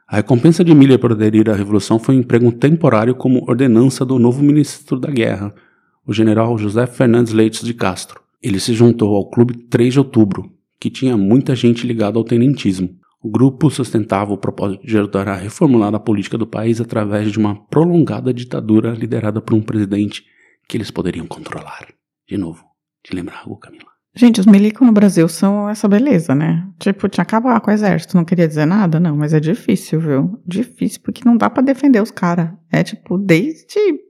A 0.09 0.17
recompensa 0.17 0.65
de 0.65 0.75
Miller 0.75 0.99
por 0.99 1.13
aderir 1.13 1.49
à 1.49 1.55
Revolução 1.55 1.99
foi 1.99 2.17
um 2.17 2.21
emprego 2.21 2.51
temporário 2.51 3.15
como 3.15 3.49
ordenança 3.49 4.05
do 4.05 4.19
novo 4.19 4.43
ministro 4.43 4.99
da 4.99 5.11
Guerra, 5.11 5.55
o 6.09 6.13
general 6.15 6.57
José 6.57 6.87
Fernandes 6.87 7.35
Leites 7.35 7.63
de 7.63 7.75
Castro. 7.75 8.23
Ele 8.43 8.59
se 8.59 8.73
juntou 8.73 9.15
ao 9.15 9.29
Clube 9.29 9.55
3 9.69 9.93
de 9.93 9.99
Outubro, 9.99 10.51
que 10.81 10.89
tinha 10.89 11.19
muita 11.19 11.55
gente 11.55 11.87
ligada 11.87 12.19
ao 12.19 12.25
tenentismo. 12.25 12.89
O 13.23 13.31
grupo 13.31 13.69
sustentava 13.69 14.33
o 14.33 14.39
propósito 14.39 14.87
de 14.87 14.97
ajudar 14.97 15.29
a 15.29 15.37
reformular 15.37 15.95
a 15.95 16.01
política 16.01 16.39
do 16.39 16.47
país 16.47 16.81
através 16.81 17.31
de 17.31 17.39
uma 17.39 17.55
prolongada 17.67 18.33
ditadura 18.33 18.93
liderada 18.93 19.43
por 19.43 19.55
um 19.55 19.61
presidente 19.61 20.25
que 20.67 20.79
eles 20.79 20.91
poderiam 20.91 21.27
controlar. 21.27 21.89
De 22.27 22.39
novo, 22.39 22.65
te 23.05 23.15
lembrar 23.15 23.41
algo, 23.41 23.59
Camila? 23.59 23.85
Gente, 24.15 24.41
os 24.41 24.47
milicos 24.47 24.87
no 24.87 24.93
Brasil 24.93 25.29
são 25.29 25.69
essa 25.69 25.87
beleza, 25.87 26.35
né? 26.35 26.67
Tipo, 26.79 27.07
tinha 27.09 27.23
acabar 27.23 27.61
com 27.61 27.71
o 27.71 27.75
exército, 27.75 28.17
não 28.17 28.25
queria 28.25 28.49
dizer 28.49 28.65
nada, 28.65 28.99
não, 28.99 29.15
mas 29.15 29.35
é 29.35 29.41
difícil, 29.41 30.01
viu? 30.01 30.41
Difícil, 30.47 31.01
porque 31.05 31.23
não 31.25 31.37
dá 31.37 31.51
para 31.51 31.63
defender 31.63 32.03
os 32.03 32.11
caras. 32.11 32.51
É 32.73 32.83
tipo, 32.83 33.19
desde 33.19 34.08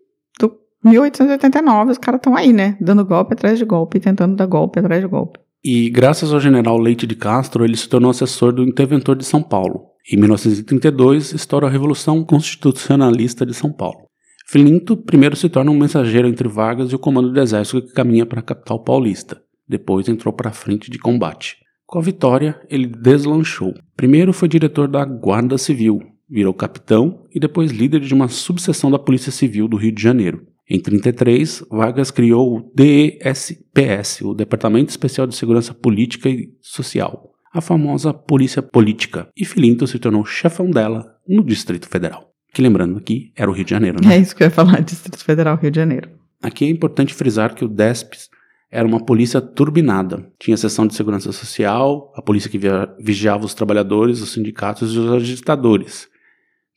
1889, 0.85 1.93
os 1.93 1.99
caras 1.99 2.19
estão 2.19 2.37
aí, 2.37 2.53
né? 2.53 2.77
Dando 2.81 3.05
golpe 3.05 3.35
atrás 3.35 3.59
de 3.59 3.65
golpe, 3.65 3.99
tentando 3.99 4.37
dar 4.37 4.47
golpe 4.47 4.79
atrás 4.79 5.03
de 5.03 5.09
golpe. 5.09 5.39
E 5.65 5.91
graças 5.91 6.33
ao 6.33 6.41
general 6.41 6.79
Leite 6.79 7.07
de 7.07 7.17
Castro, 7.17 7.65
ele 7.65 7.77
se 7.77 7.89
tornou 7.89 8.11
assessor 8.11 8.53
do 8.53 8.63
interventor 8.63 9.17
de 9.17 9.25
São 9.25 9.43
Paulo. 9.43 9.87
Em 10.11 10.17
1932, 10.17 11.33
estoura 11.33 11.67
a 11.67 11.71
Revolução 11.71 12.25
Constitucionalista 12.25 13.45
de 13.45 13.53
São 13.53 13.73
Paulo. 13.73 14.07
Filinto 14.47 14.97
primeiro 14.97 15.37
se 15.37 15.49
torna 15.49 15.71
um 15.71 15.79
mensageiro 15.79 16.27
entre 16.27 16.49
Vargas 16.49 16.91
e 16.91 16.95
o 16.95 16.99
comando 16.99 17.31
do 17.31 17.41
exército 17.41 17.83
que 17.83 17.93
caminha 17.93 18.25
para 18.25 18.41
a 18.41 18.43
capital 18.43 18.83
paulista. 18.83 19.43
Depois 19.69 20.09
entrou 20.09 20.33
para 20.33 20.49
a 20.49 20.55
frente 20.55 20.91
de 20.91 20.99
combate. 20.99 21.59
Com 21.85 21.99
a 21.99 22.03
vitória, 22.03 22.59
ele 22.71 22.87
deslanchou. 22.87 23.75
Primeiro 23.95 24.33
foi 24.33 24.49
diretor 24.49 24.89
da 24.89 25.05
Guarda 25.05 25.59
Civil, 25.59 26.01
virou 26.31 26.55
capitão 26.55 27.27
e 27.35 27.39
depois 27.39 27.71
líder 27.71 28.01
de 28.01 28.15
uma 28.15 28.29
subseção 28.29 28.91
da 28.91 28.99
Polícia 28.99 29.33
Civil 29.33 29.69
do 29.69 29.77
Rio 29.77 29.93
de 29.93 30.03
Janeiro. 30.03 30.47
Em 30.71 30.79
33, 30.79 31.65
Vargas 31.71 32.11
criou 32.11 32.59
o 32.59 32.73
DESPS, 32.75 34.21
o 34.21 34.35
Departamento 34.35 34.91
Especial 34.91 35.27
de 35.27 35.35
Segurança 35.35 35.73
Política 35.73 36.29
e 36.29 36.51
Social, 36.61 37.31
a 37.53 37.63
famosa 37.63 38.13
Polícia 38.13 38.61
Política, 38.61 39.29
e 39.35 39.47
Filinto 39.47 39.87
se 39.87 39.99
tornou 39.99 40.27
chefão 40.27 40.71
dela 40.71 41.07
no 41.27 41.43
Distrito 41.43 41.89
Federal. 41.89 42.29
Que 42.53 42.61
lembrando 42.61 42.99
aqui, 42.99 43.33
era 43.35 43.51
o 43.51 43.55
Rio 43.55 43.65
de 43.65 43.71
Janeiro, 43.71 43.99
né? 44.05 44.17
É 44.17 44.19
isso 44.19 44.37
que 44.37 44.43
eu 44.43 44.47
ia 44.47 44.51
falar, 44.51 44.81
Distrito 44.83 45.25
Federal, 45.25 45.57
Rio 45.57 45.71
de 45.71 45.77
Janeiro. 45.77 46.11
Aqui 46.43 46.67
é 46.67 46.69
importante 46.69 47.15
frisar 47.15 47.55
que 47.55 47.65
o 47.65 47.69
DESPS 47.69 48.29
era 48.71 48.87
uma 48.87 49.03
polícia 49.05 49.41
turbinada. 49.41 50.31
Tinha 50.39 50.57
seção 50.57 50.87
de 50.87 50.95
segurança 50.95 51.33
social, 51.33 52.13
a 52.15 52.21
polícia 52.21 52.51
que 52.51 52.61
vigiava 53.01 53.47
os 53.47 53.55
trabalhadores, 53.55 54.21
os 54.21 54.33
sindicatos 54.33 54.95
e 54.95 54.99
os 54.99 55.11
agitadores. 55.11 56.09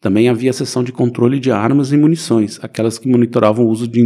Também 0.02 0.28
havia 0.28 0.52
seção 0.52 0.84
de 0.84 0.92
controle 0.92 1.40
de 1.40 1.52
armas 1.52 1.94
e 1.94 1.98
munições, 1.98 2.60
aquelas 2.64 2.98
que 2.98 3.08
monitoravam 3.08 3.66
o 3.66 3.70
uso 3.70 3.88
de 3.88 4.04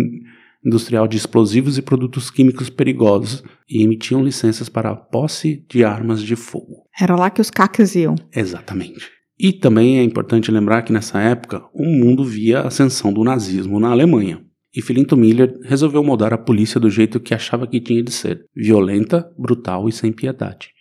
industrial 0.63 1.07
de 1.07 1.15
explosivos 1.15 1.77
e 1.77 1.81
produtos 1.81 2.29
químicos 2.29 2.69
perigosos 2.69 3.43
e 3.69 3.81
emitiam 3.81 4.23
licenças 4.23 4.67
para 4.67 4.89
a 4.89 4.95
posse 4.95 5.63
de 5.69 5.85
armas 5.85 6.21
de 6.21 6.35
fogo. 6.35 6.83
Era 6.99 7.15
lá 7.15 7.29
que 7.29 7.39
os 7.39 7.49
caques 7.49 7.95
iam. 7.95 8.15
Exatamente. 8.35 9.09
E 9.39 9.53
também 9.53 9.99
é 9.99 10.03
importante 10.03 10.51
lembrar 10.51 10.81
que 10.81 10.91
nessa 10.91 11.21
época 11.21 11.63
o 11.73 11.85
mundo 11.85 12.25
via 12.25 12.59
a 12.59 12.67
ascensão 12.67 13.13
do 13.13 13.23
nazismo 13.23 13.79
na 13.79 13.89
Alemanha. 13.89 14.41
E 14.75 14.81
Filinto 14.81 15.15
Miller 15.15 15.57
resolveu 15.63 16.03
moldar 16.03 16.33
a 16.33 16.37
polícia 16.37 16.79
do 16.79 16.89
jeito 16.89 17.19
que 17.19 17.33
achava 17.33 17.67
que 17.67 17.79
tinha 17.79 18.03
de 18.03 18.11
ser: 18.11 18.45
violenta, 18.53 19.29
brutal 19.37 19.87
e 19.87 19.91
sem 19.91 20.11
piedade. 20.11 20.74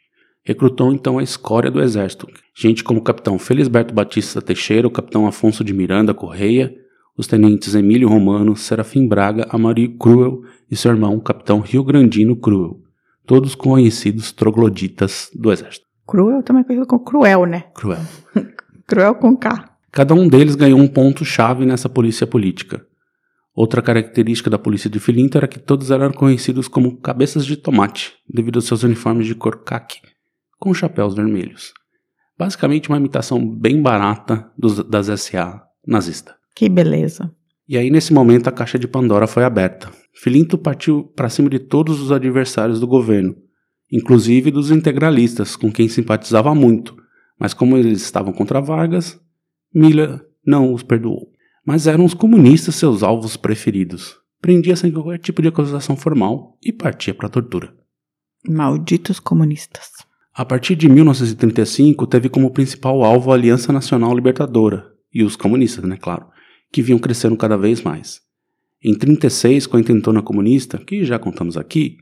Recrutou 0.46 0.92
então 0.92 1.18
a 1.18 1.22
escória 1.22 1.70
do 1.70 1.80
exército, 1.80 2.28
gente 2.54 2.84
como 2.84 3.00
o 3.00 3.02
capitão 3.02 3.38
Felisberto 3.38 3.94
Batista 3.94 4.42
Teixeira, 4.42 4.86
o 4.86 4.90
capitão 4.90 5.26
Afonso 5.26 5.64
de 5.64 5.72
Miranda 5.72 6.12
Correia, 6.12 6.74
os 7.16 7.26
tenentes 7.26 7.74
Emílio 7.74 8.08
Romano, 8.08 8.54
Serafim 8.54 9.08
Braga, 9.08 9.46
Amari 9.48 9.88
Cruel 9.88 10.42
e 10.70 10.76
seu 10.76 10.90
irmão, 10.90 11.16
o 11.16 11.20
capitão 11.22 11.60
Rio 11.60 11.82
Grandino 11.82 12.36
Cruel, 12.36 12.78
todos 13.24 13.54
conhecidos 13.54 14.32
trogloditas 14.32 15.30
do 15.34 15.50
exército. 15.50 15.86
Cruel 16.06 16.42
também 16.42 16.60
é 16.60 16.64
conhecido 16.64 16.86
como 16.86 17.02
cruel, 17.02 17.46
né? 17.46 17.64
Cruel. 17.74 18.00
Cruel 18.86 19.14
com 19.14 19.34
K. 19.34 19.70
Cada 19.90 20.12
um 20.12 20.28
deles 20.28 20.56
ganhou 20.56 20.78
um 20.78 20.88
ponto-chave 20.88 21.64
nessa 21.64 21.88
polícia 21.88 22.26
política. 22.26 22.84
Outra 23.54 23.80
característica 23.80 24.50
da 24.50 24.58
polícia 24.58 24.90
de 24.90 24.98
Filinto 24.98 25.38
era 25.38 25.48
que 25.48 25.58
todos 25.58 25.90
eram 25.90 26.12
conhecidos 26.12 26.68
como 26.68 26.96
cabeças 26.96 27.46
de 27.46 27.56
tomate, 27.56 28.12
devido 28.28 28.56
aos 28.56 28.66
seus 28.66 28.82
uniformes 28.82 29.26
de 29.26 29.34
cor 29.34 29.62
caque, 29.62 30.00
com 30.64 30.72
chapéus 30.72 31.14
vermelhos. 31.14 31.74
Basicamente 32.38 32.88
uma 32.88 32.96
imitação 32.96 33.46
bem 33.46 33.82
barata 33.82 34.50
dos, 34.56 34.82
das 34.88 35.06
SA 35.20 35.62
nazista. 35.86 36.34
Que 36.56 36.70
beleza. 36.70 37.30
E 37.68 37.76
aí 37.76 37.90
nesse 37.90 38.14
momento 38.14 38.48
a 38.48 38.52
caixa 38.52 38.78
de 38.78 38.88
Pandora 38.88 39.26
foi 39.26 39.44
aberta. 39.44 39.92
Filinto 40.14 40.56
partiu 40.56 41.04
para 41.14 41.28
cima 41.28 41.50
de 41.50 41.58
todos 41.58 42.00
os 42.00 42.10
adversários 42.10 42.80
do 42.80 42.86
governo, 42.86 43.36
inclusive 43.92 44.50
dos 44.50 44.70
integralistas, 44.70 45.54
com 45.54 45.70
quem 45.70 45.86
simpatizava 45.86 46.54
muito, 46.54 46.96
mas 47.38 47.52
como 47.52 47.76
eles 47.76 48.00
estavam 48.00 48.32
contra 48.32 48.60
Vargas, 48.60 49.20
Miller 49.74 50.24
não 50.46 50.72
os 50.72 50.82
perdoou. 50.82 51.28
Mas 51.66 51.86
eram 51.86 52.06
os 52.06 52.14
comunistas 52.14 52.74
seus 52.74 53.02
alvos 53.02 53.36
preferidos. 53.36 54.16
Prendia 54.40 54.76
sem 54.76 54.90
qualquer 54.90 55.18
tipo 55.18 55.42
de 55.42 55.48
acusação 55.48 55.94
formal 55.94 56.58
e 56.62 56.72
partia 56.72 57.14
para 57.14 57.26
a 57.26 57.30
tortura. 57.30 57.74
Malditos 58.48 59.20
comunistas. 59.20 59.90
A 60.36 60.44
partir 60.44 60.74
de 60.74 60.88
1935, 60.88 62.08
teve 62.08 62.28
como 62.28 62.50
principal 62.50 63.04
alvo 63.04 63.30
a 63.30 63.34
Aliança 63.34 63.72
Nacional 63.72 64.12
Libertadora, 64.12 64.84
e 65.14 65.22
os 65.22 65.36
comunistas, 65.36 65.84
né, 65.84 65.96
claro, 65.96 66.26
que 66.72 66.82
vinham 66.82 66.98
crescendo 66.98 67.36
cada 67.36 67.56
vez 67.56 67.82
mais. 67.82 68.20
Em 68.82 68.98
36, 68.98 69.68
com 69.68 69.76
a 69.76 69.80
intentona 69.80 70.20
comunista, 70.20 70.76
que 70.76 71.04
já 71.04 71.20
contamos 71.20 71.56
aqui, 71.56 71.98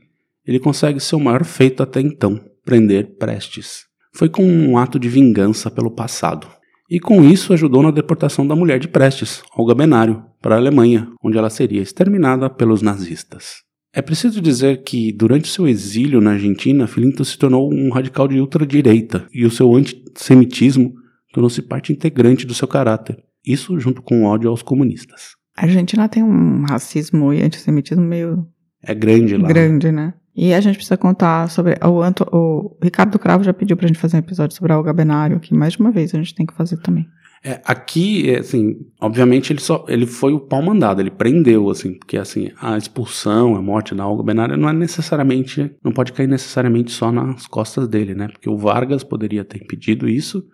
ele 0.47 0.59
consegue 0.59 0.99
seu 0.99 1.19
maior 1.19 1.45
feito 1.45 1.83
até 1.83 2.01
então, 2.01 2.43
prender 2.65 3.17
Prestes. 3.19 3.85
Foi 4.15 4.27
com 4.27 4.43
um 4.43 4.79
ato 4.79 4.97
de 4.97 5.07
vingança 5.07 5.69
pelo 5.69 5.91
passado. 5.91 6.47
E 6.89 6.99
com 6.99 7.23
isso 7.23 7.53
ajudou 7.53 7.83
na 7.83 7.91
deportação 7.91 8.47
da 8.47 8.55
mulher 8.55 8.79
de 8.79 8.87
Prestes, 8.87 9.43
Olga 9.55 9.75
Benário, 9.75 10.25
para 10.41 10.55
a 10.55 10.57
Alemanha, 10.57 11.07
onde 11.23 11.37
ela 11.37 11.51
seria 11.51 11.83
exterminada 11.83 12.49
pelos 12.49 12.81
nazistas. 12.81 13.61
É 13.95 14.01
preciso 14.01 14.41
dizer 14.41 14.81
que, 14.83 15.11
durante 15.11 15.47
seu 15.47 15.67
exílio 15.67 16.19
na 16.19 16.31
Argentina, 16.31 16.87
Filinto 16.87 17.23
se 17.23 17.37
tornou 17.37 17.71
um 17.71 17.91
radical 17.91 18.27
de 18.27 18.39
ultradireita 18.39 19.27
e 19.31 19.45
o 19.45 19.51
seu 19.51 19.73
antissemitismo 19.75 20.95
tornou-se 21.31 21.61
parte 21.61 21.93
integrante 21.93 22.45
do 22.45 22.55
seu 22.55 22.67
caráter, 22.67 23.23
isso 23.45 23.79
junto 23.79 24.01
com 24.01 24.23
o 24.23 24.25
ódio 24.25 24.49
aos 24.49 24.63
comunistas. 24.63 25.35
A 25.55 25.65
Argentina 25.65 26.09
tem 26.09 26.23
um 26.23 26.63
racismo 26.67 27.31
e 27.31 27.43
antissemitismo 27.43 28.03
meio 28.03 28.47
É 28.81 28.95
grande 28.95 29.37
lá. 29.37 29.47
grande, 29.47 29.91
né? 29.91 30.15
E 30.35 30.51
a 30.51 30.59
gente 30.59 30.75
precisa 30.75 30.97
contar 30.97 31.47
sobre. 31.51 31.75
O, 31.85 32.01
Anto, 32.01 32.25
o 32.31 32.75
Ricardo 32.81 33.19
Cravo 33.19 33.43
já 33.43 33.53
pediu 33.53 33.77
pra 33.77 33.87
gente 33.87 33.99
fazer 33.99 34.15
um 34.15 34.19
episódio 34.19 34.57
sobre 34.57 34.73
a 34.73 34.77
Olga 34.77 34.91
Benário, 34.91 35.39
que 35.39 35.53
mais 35.53 35.73
de 35.73 35.79
uma 35.79 35.91
vez 35.91 36.13
a 36.15 36.17
gente 36.17 36.33
tem 36.33 36.45
que 36.47 36.55
fazer 36.55 36.77
também. 36.77 37.05
É, 37.45 37.61
aqui, 37.65 38.29
é, 38.29 38.39
assim, 38.39 38.77
obviamente 39.01 39.51
ele 39.51 39.59
só 39.59 39.83
ele 39.89 40.05
foi 40.07 40.31
o 40.31 40.39
pau 40.39 40.61
mandado, 40.61 41.01
ele 41.01 41.11
prendeu, 41.11 41.69
assim, 41.69 41.93
porque 41.97 42.17
assim, 42.17 42.51
a 42.61 42.77
expulsão, 42.77 43.55
a 43.55 43.61
morte 43.61 43.93
da 43.93 44.07
Olga 44.07 44.23
Benário 44.23 44.55
não 44.55 44.69
é 44.69 44.73
necessariamente, 44.73 45.75
não 45.83 45.91
pode 45.91 46.13
cair 46.13 46.27
necessariamente 46.27 46.91
só 46.91 47.11
nas 47.11 47.45
costas 47.45 47.87
dele, 47.87 48.15
né? 48.15 48.29
Porque 48.29 48.49
o 48.49 48.57
Vargas 48.57 49.03
poderia 49.03 49.43
ter 49.43 49.61
impedido 49.61 50.07
isso 50.07 50.45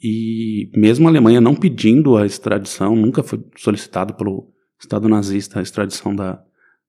e 0.00 0.70
mesmo 0.74 1.08
a 1.08 1.10
Alemanha 1.10 1.40
não 1.40 1.54
pedindo 1.54 2.16
a 2.16 2.24
extradição, 2.24 2.94
nunca 2.94 3.24
foi 3.24 3.44
solicitado 3.56 4.14
pelo 4.14 4.52
Estado 4.80 5.08
nazista 5.08 5.58
a 5.58 5.62
extradição 5.62 6.14
da, 6.14 6.40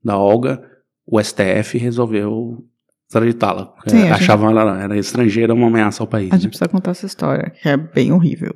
da 0.04 0.18
Olga, 0.18 0.64
o 1.06 1.20
STF 1.20 1.78
resolveu 1.78 2.64
extraditá-la. 3.08 3.66
porque 3.66 3.90
Sim, 3.90 4.08
a 4.10 4.18
gente- 4.18 4.32
ela 4.32 4.82
era 4.82 4.98
estrangeira, 4.98 5.54
uma 5.54 5.68
ameaça 5.68 6.02
ao 6.02 6.08
país. 6.08 6.32
A 6.32 6.36
gente 6.36 6.44
né? 6.44 6.50
precisa 6.50 6.70
contar 6.70 6.92
essa 6.92 7.06
história, 7.06 7.50
que 7.50 7.68
é 7.68 7.76
bem 7.76 8.14
horrível. 8.14 8.56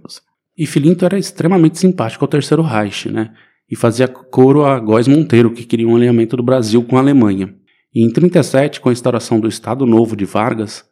E 0.57 0.65
Filinto 0.65 1.05
era 1.05 1.17
extremamente 1.17 1.77
simpático 1.77 2.24
ao 2.24 2.29
Terceiro 2.29 2.63
Reich, 2.63 3.09
né? 3.09 3.33
E 3.69 3.75
fazia 3.75 4.07
coro 4.07 4.63
a 4.63 4.79
Góes 4.79 5.07
Monteiro, 5.07 5.51
que 5.51 5.65
queria 5.65 5.88
um 5.88 5.95
alinhamento 5.95 6.38
do 6.38 6.43
Brasil 6.43 6.83
com 6.83 6.97
a 6.97 7.00
Alemanha. 7.00 7.53
E 7.93 8.03
em 8.03 8.09
37, 8.09 8.79
com 8.79 8.89
a 8.89 8.93
instauração 8.93 9.39
do 9.39 9.47
Estado 9.47 9.85
Novo 9.85 10.15
de 10.15 10.25
Vargas, 10.25 10.85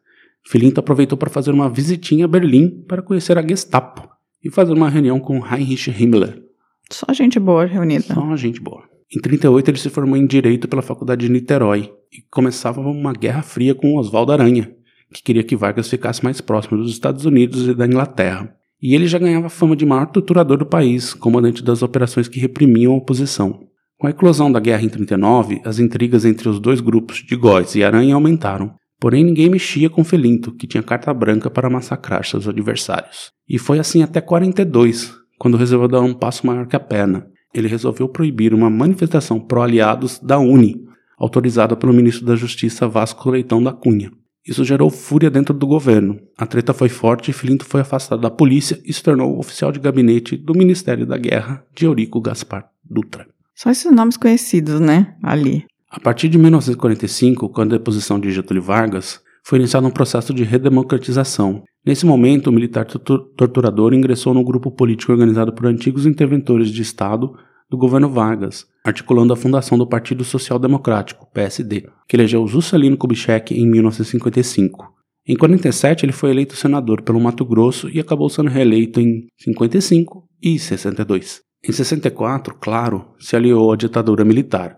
Filinto 0.45 0.79
aproveitou 0.79 1.17
para 1.17 1.29
fazer 1.29 1.51
uma 1.51 1.69
visitinha 1.69 2.25
a 2.25 2.27
Berlim 2.27 2.69
para 2.87 3.01
conhecer 3.01 3.37
a 3.37 3.47
Gestapo 3.47 4.09
e 4.43 4.49
fazer 4.49 4.73
uma 4.73 4.89
reunião 4.89 5.19
com 5.19 5.45
Heinrich 5.45 5.89
Himmler. 5.89 6.43
Só 6.91 7.13
gente 7.13 7.39
boa 7.39 7.65
reunida. 7.65 8.13
Só 8.13 8.21
uma 8.21 8.35
gente 8.35 8.59
boa. 8.59 8.83
Em 9.15 9.19
38, 9.19 9.69
ele 9.69 9.77
se 9.77 9.89
formou 9.89 10.17
em 10.17 10.25
Direito 10.25 10.67
pela 10.67 10.81
Faculdade 10.81 11.25
de 11.25 11.31
Niterói 11.31 11.93
e 12.11 12.21
começava 12.29 12.81
uma 12.81 13.13
guerra 13.13 13.41
fria 13.41 13.75
com 13.75 13.95
Oswaldo 13.95 14.31
Aranha, 14.31 14.75
que 15.13 15.21
queria 15.21 15.43
que 15.43 15.55
Vargas 15.55 15.89
ficasse 15.89 16.23
mais 16.23 16.41
próximo 16.41 16.77
dos 16.77 16.91
Estados 16.91 17.23
Unidos 17.23 17.67
e 17.67 17.75
da 17.75 17.85
Inglaterra. 17.85 18.55
E 18.83 18.93
ele 18.93 19.07
já 19.07 19.17
ganhava 19.17 19.47
fama 19.47 19.77
de 19.77 19.85
maior 19.85 20.07
torturador 20.07 20.57
do 20.57 20.65
país, 20.65 21.13
comandante 21.13 21.63
das 21.63 21.81
operações 21.81 22.27
que 22.27 22.37
reprimiam 22.37 22.91
a 22.91 22.97
oposição. 22.97 23.61
Com 23.97 24.07
a 24.07 24.09
eclosão 24.09 24.51
da 24.51 24.59
guerra 24.59 24.83
em 24.83 24.89
39, 24.89 25.61
as 25.63 25.79
intrigas 25.79 26.25
entre 26.25 26.49
os 26.49 26.59
dois 26.59 26.81
grupos 26.81 27.23
de 27.25 27.33
Góes 27.37 27.75
e 27.75 27.83
Aranha 27.85 28.13
aumentaram. 28.13 28.75
Porém, 28.99 29.23
ninguém 29.23 29.49
mexia 29.49 29.89
com 29.89 30.03
Felinto, 30.03 30.51
que 30.51 30.67
tinha 30.67 30.83
carta 30.83 31.13
branca 31.13 31.49
para 31.49 31.69
massacrar 31.69 32.25
seus 32.25 32.45
adversários. 32.45 33.31
E 33.47 33.57
foi 33.57 33.79
assim 33.79 34.03
até 34.03 34.19
42, 34.19 35.13
quando 35.39 35.55
resolveu 35.55 35.87
dar 35.87 36.01
um 36.01 36.13
passo 36.13 36.45
maior 36.45 36.67
que 36.67 36.75
a 36.75 36.79
perna. 36.81 37.25
Ele 37.53 37.69
resolveu 37.69 38.09
proibir 38.09 38.53
uma 38.53 38.69
manifestação 38.69 39.39
pró-aliados 39.39 40.19
da 40.19 40.37
UNE, 40.37 40.75
autorizada 41.17 41.77
pelo 41.77 41.93
ministro 41.93 42.25
da 42.25 42.35
Justiça 42.35 42.85
Vasco 42.85 43.29
Leitão 43.29 43.63
da 43.63 43.71
Cunha. 43.71 44.11
Isso 44.45 44.65
gerou 44.65 44.89
fúria 44.89 45.29
dentro 45.29 45.53
do 45.53 45.65
governo. 45.65 46.19
A 46.37 46.45
treta 46.45 46.73
foi 46.73 46.89
forte 46.89 47.31
e 47.31 47.33
Filinto 47.33 47.65
foi 47.65 47.81
afastado 47.81 48.21
da 48.21 48.29
polícia 48.29 48.79
e 48.85 48.91
se 48.91 49.01
tornou 49.01 49.39
oficial 49.39 49.71
de 49.71 49.79
gabinete 49.79 50.35
do 50.35 50.53
Ministério 50.53 51.05
da 51.05 51.17
Guerra 51.17 51.65
de 51.73 51.85
Eurico 51.85 52.19
Gaspar 52.19 52.65
Dutra. 52.83 53.25
Só 53.55 53.69
esses 53.69 53.91
nomes 53.91 54.17
conhecidos, 54.17 54.79
né? 54.79 55.15
Ali. 55.23 55.65
A 55.89 55.99
partir 55.99 56.27
de 56.27 56.37
1945, 56.37 57.49
com 57.49 57.61
a 57.61 57.65
deposição 57.65 58.19
de 58.19 58.31
Getúlio 58.31 58.63
Vargas, 58.63 59.21
foi 59.43 59.59
iniciado 59.59 59.87
um 59.87 59.91
processo 59.91 60.33
de 60.33 60.43
redemocratização. 60.43 61.63
Nesse 61.85 62.05
momento, 62.05 62.47
o 62.47 62.53
militar 62.53 62.85
tortu- 62.85 63.19
torturador 63.37 63.93
ingressou 63.93 64.33
no 64.33 64.43
grupo 64.43 64.71
político 64.71 65.11
organizado 65.11 65.53
por 65.53 65.67
antigos 65.67 66.05
interventores 66.05 66.69
de 66.69 66.81
Estado 66.81 67.33
do 67.73 67.77
governo 67.77 68.07
Vargas, 68.07 68.67
articulando 68.85 69.33
a 69.33 69.35
fundação 69.35 69.79
do 69.79 69.87
Partido 69.87 70.23
Social 70.23 70.59
Democrático, 70.59 71.27
PSD, 71.33 71.89
que 72.07 72.15
elegeu 72.15 72.45
Juscelino 72.45 72.95
Kubitschek 72.95 73.51
em 73.51 73.65
1955. 73.65 74.93
Em 75.27 75.35
47, 75.35 76.05
ele 76.05 76.11
foi 76.11 76.29
eleito 76.29 76.55
senador 76.55 77.01
pelo 77.01 77.19
Mato 77.19 77.43
Grosso 77.43 77.89
e 77.89 77.99
acabou 77.99 78.29
sendo 78.29 78.51
reeleito 78.51 79.01
em 79.01 79.25
55 79.39 80.23
e 80.39 80.59
62. 80.59 81.41
Em 81.67 81.71
64, 81.71 82.53
claro, 82.61 83.07
se 83.17 83.35
aliou 83.35 83.71
à 83.71 83.75
ditadura 83.75 84.23
militar. 84.23 84.77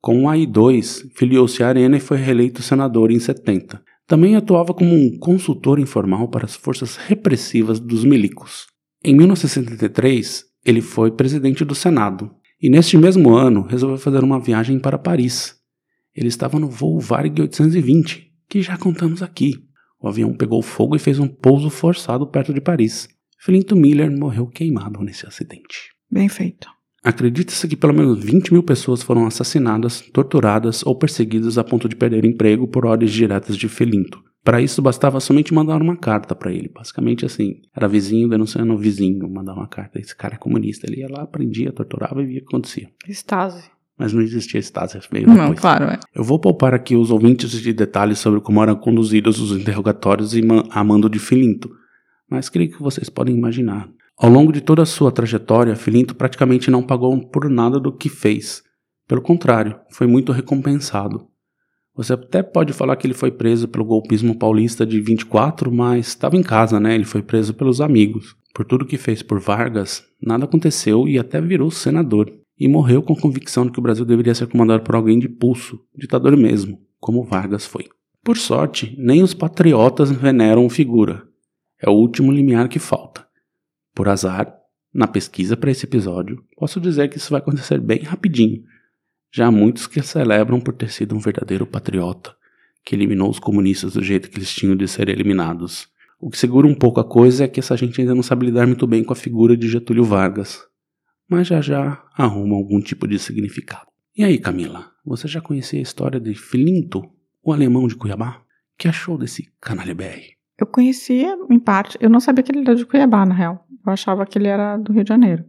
Com 0.00 0.22
o 0.22 0.28
AI-2, 0.30 1.10
filiou-se 1.14 1.62
à 1.62 1.68
Arena 1.68 1.98
e 1.98 2.00
foi 2.00 2.16
reeleito 2.16 2.62
senador 2.62 3.10
em 3.10 3.18
70. 3.18 3.82
Também 4.06 4.34
atuava 4.34 4.72
como 4.72 4.94
um 4.94 5.18
consultor 5.18 5.78
informal 5.78 6.28
para 6.28 6.46
as 6.46 6.56
forças 6.56 6.96
repressivas 6.96 7.78
dos 7.78 8.02
milicos. 8.02 8.64
Em 9.04 9.14
1973, 9.14 10.53
ele 10.64 10.80
foi 10.80 11.10
presidente 11.10 11.64
do 11.64 11.74
Senado. 11.74 12.30
E 12.60 12.70
neste 12.70 12.96
mesmo 12.96 13.34
ano, 13.34 13.62
resolveu 13.62 13.98
fazer 13.98 14.24
uma 14.24 14.40
viagem 14.40 14.78
para 14.78 14.98
Paris. 14.98 15.56
Ele 16.14 16.28
estava 16.28 16.58
no 16.58 16.68
voo 16.68 16.98
Varig 16.98 17.40
820, 17.40 18.32
que 18.48 18.62
já 18.62 18.76
contamos 18.78 19.22
aqui. 19.22 19.64
O 20.00 20.08
avião 20.08 20.32
pegou 20.34 20.62
fogo 20.62 20.96
e 20.96 20.98
fez 20.98 21.18
um 21.18 21.28
pouso 21.28 21.68
forçado 21.68 22.26
perto 22.26 22.54
de 22.54 22.60
Paris. 22.60 23.08
Filinto 23.38 23.76
Miller 23.76 24.10
morreu 24.10 24.46
queimado 24.46 25.02
nesse 25.02 25.26
acidente. 25.26 25.90
Bem 26.10 26.28
feito. 26.28 26.68
Acredita-se 27.02 27.68
que 27.68 27.76
pelo 27.76 27.92
menos 27.92 28.24
20 28.24 28.52
mil 28.52 28.62
pessoas 28.62 29.02
foram 29.02 29.26
assassinadas, 29.26 30.00
torturadas 30.00 30.82
ou 30.86 30.96
perseguidas 30.96 31.58
a 31.58 31.64
ponto 31.64 31.86
de 31.86 31.96
perder 31.96 32.24
emprego 32.24 32.66
por 32.66 32.86
ordens 32.86 33.12
diretas 33.12 33.58
de 33.58 33.68
Felinto. 33.68 34.22
Para 34.44 34.60
isso 34.60 34.82
bastava 34.82 35.18
somente 35.20 35.54
mandar 35.54 35.80
uma 35.80 35.96
carta 35.96 36.34
para 36.34 36.52
ele. 36.52 36.68
Basicamente 36.68 37.24
assim, 37.24 37.62
era 37.74 37.88
vizinho 37.88 38.28
denunciando 38.28 38.74
o 38.74 38.78
vizinho, 38.78 39.26
mandar 39.28 39.54
uma 39.54 39.66
carta. 39.66 39.98
Esse 39.98 40.14
cara 40.14 40.34
é 40.34 40.38
comunista. 40.38 40.86
Ele 40.86 41.00
ia 41.00 41.08
lá, 41.10 41.26
prendia, 41.26 41.72
torturava 41.72 42.22
e 42.22 42.26
via 42.26 42.38
o 42.38 42.42
que 42.42 42.48
acontecia. 42.48 42.90
Stasi. 43.08 43.70
Mas 43.98 44.12
não 44.12 44.20
existia 44.20 44.60
Stasi, 44.60 44.98
veio 45.10 45.26
Não, 45.26 45.34
depois. 45.34 45.60
claro, 45.60 45.84
é. 45.86 45.98
Eu 46.14 46.22
vou 46.22 46.38
poupar 46.38 46.74
aqui 46.74 46.94
os 46.94 47.10
ouvintes 47.10 47.52
de 47.52 47.72
detalhes 47.72 48.18
sobre 48.18 48.40
como 48.40 48.62
eram 48.62 48.76
conduzidos 48.76 49.40
os 49.40 49.56
interrogatórios 49.58 50.34
e 50.34 50.42
a 50.70 50.84
mando 50.84 51.08
de 51.08 51.18
Filinto, 51.18 51.70
mas 52.28 52.48
creio 52.48 52.70
que 52.70 52.82
vocês 52.82 53.08
podem 53.08 53.34
imaginar. 53.36 53.88
Ao 54.18 54.28
longo 54.28 54.52
de 54.52 54.60
toda 54.60 54.82
a 54.82 54.86
sua 54.86 55.12
trajetória, 55.12 55.76
Filinto 55.76 56.14
praticamente 56.14 56.70
não 56.70 56.82
pagou 56.82 57.18
por 57.28 57.48
nada 57.48 57.80
do 57.80 57.92
que 57.92 58.08
fez. 58.08 58.62
Pelo 59.06 59.22
contrário, 59.22 59.78
foi 59.90 60.06
muito 60.06 60.32
recompensado. 60.32 61.28
Você 61.96 62.12
até 62.12 62.42
pode 62.42 62.72
falar 62.72 62.96
que 62.96 63.06
ele 63.06 63.14
foi 63.14 63.30
preso 63.30 63.68
pelo 63.68 63.84
golpismo 63.84 64.36
paulista 64.36 64.84
de 64.84 65.00
24, 65.00 65.70
mas 65.70 66.08
estava 66.08 66.36
em 66.36 66.42
casa, 66.42 66.80
né? 66.80 66.94
Ele 66.94 67.04
foi 67.04 67.22
preso 67.22 67.54
pelos 67.54 67.80
amigos. 67.80 68.34
Por 68.52 68.64
tudo 68.64 68.86
que 68.86 68.96
fez 68.96 69.22
por 69.22 69.38
Vargas, 69.38 70.04
nada 70.20 70.44
aconteceu 70.44 71.06
e 71.08 71.18
até 71.18 71.40
virou 71.40 71.70
senador. 71.70 72.32
E 72.58 72.68
morreu 72.68 73.02
com 73.02 73.12
a 73.12 73.20
convicção 73.20 73.66
de 73.66 73.72
que 73.72 73.78
o 73.78 73.82
Brasil 73.82 74.04
deveria 74.04 74.34
ser 74.34 74.48
comandado 74.48 74.82
por 74.82 74.94
alguém 74.94 75.18
de 75.18 75.28
pulso, 75.28 75.80
ditador 75.96 76.36
mesmo, 76.36 76.80
como 76.98 77.24
Vargas 77.24 77.64
foi. 77.64 77.86
Por 78.24 78.36
sorte, 78.36 78.94
nem 78.98 79.22
os 79.22 79.34
patriotas 79.34 80.10
veneram 80.10 80.68
figura. 80.68 81.22
É 81.80 81.88
o 81.90 81.94
último 81.94 82.32
limiar 82.32 82.68
que 82.68 82.78
falta. 82.78 83.26
Por 83.94 84.08
azar, 84.08 84.52
na 84.92 85.06
pesquisa 85.06 85.56
para 85.56 85.70
esse 85.70 85.84
episódio, 85.84 86.42
posso 86.56 86.80
dizer 86.80 87.08
que 87.08 87.18
isso 87.18 87.30
vai 87.30 87.40
acontecer 87.40 87.80
bem 87.80 88.00
rapidinho. 88.02 88.62
Já 89.36 89.48
há 89.48 89.50
muitos 89.50 89.88
que 89.88 90.00
celebram 90.00 90.60
por 90.60 90.72
ter 90.74 90.88
sido 90.88 91.16
um 91.16 91.18
verdadeiro 91.18 91.66
patriota, 91.66 92.36
que 92.84 92.94
eliminou 92.94 93.28
os 93.28 93.40
comunistas 93.40 93.94
do 93.94 94.00
jeito 94.00 94.30
que 94.30 94.38
eles 94.38 94.54
tinham 94.54 94.76
de 94.76 94.86
ser 94.86 95.08
eliminados. 95.08 95.88
O 96.20 96.30
que 96.30 96.38
segura 96.38 96.68
um 96.68 96.74
pouco 96.74 97.00
a 97.00 97.04
coisa 97.04 97.42
é 97.42 97.48
que 97.48 97.58
essa 97.58 97.76
gente 97.76 98.00
ainda 98.00 98.14
não 98.14 98.22
sabe 98.22 98.46
lidar 98.46 98.64
muito 98.64 98.86
bem 98.86 99.02
com 99.02 99.12
a 99.12 99.16
figura 99.16 99.56
de 99.56 99.66
Getúlio 99.66 100.04
Vargas. 100.04 100.60
Mas 101.28 101.48
já 101.48 101.60
já 101.60 102.00
arruma 102.16 102.54
algum 102.54 102.80
tipo 102.80 103.08
de 103.08 103.18
significado. 103.18 103.88
E 104.16 104.22
aí, 104.22 104.38
Camila, 104.38 104.92
você 105.04 105.26
já 105.26 105.40
conhecia 105.40 105.80
a 105.80 105.82
história 105.82 106.20
de 106.20 106.32
Filinto, 106.36 107.02
o 107.42 107.52
alemão 107.52 107.88
de 107.88 107.96
Cuiabá? 107.96 108.40
Que 108.78 108.86
achou 108.86 109.18
desse 109.18 109.52
canalha 109.60 109.96
BR? 109.96 110.36
Eu 110.56 110.68
conhecia 110.68 111.36
em 111.50 111.58
parte, 111.58 111.98
eu 112.00 112.08
não 112.08 112.20
sabia 112.20 112.44
que 112.44 112.52
ele 112.52 112.60
era 112.60 112.76
de 112.76 112.86
Cuiabá, 112.86 113.26
na 113.26 113.34
real. 113.34 113.66
Eu 113.84 113.92
achava 113.92 114.24
que 114.24 114.38
ele 114.38 114.46
era 114.46 114.76
do 114.76 114.92
Rio 114.92 115.02
de 115.02 115.08
Janeiro. 115.08 115.44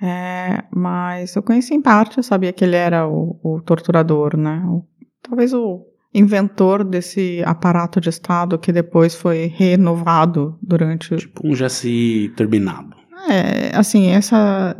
É, 0.00 0.64
mas 0.74 1.34
eu 1.34 1.42
conhecia 1.42 1.76
em 1.76 1.80
parte, 1.80 2.18
eu 2.18 2.22
sabia 2.22 2.52
que 2.52 2.64
ele 2.64 2.76
era 2.76 3.08
o, 3.08 3.38
o 3.42 3.60
torturador, 3.62 4.36
né? 4.36 4.62
O- 4.66 4.84
talvez 5.22 5.52
o 5.54 5.86
inventor 6.12 6.84
desse 6.84 7.42
aparato 7.44 8.00
de 8.00 8.08
Estado 8.10 8.58
que 8.58 8.72
depois 8.72 9.14
foi 9.14 9.46
renovado 9.54 10.58
durante. 10.62 11.16
Tipo 11.16 11.46
um 11.46 11.52
GSI 11.54 12.32
turbinado. 12.36 12.94
É, 13.28 13.74
assim, 13.76 14.08
essa. 14.08 14.76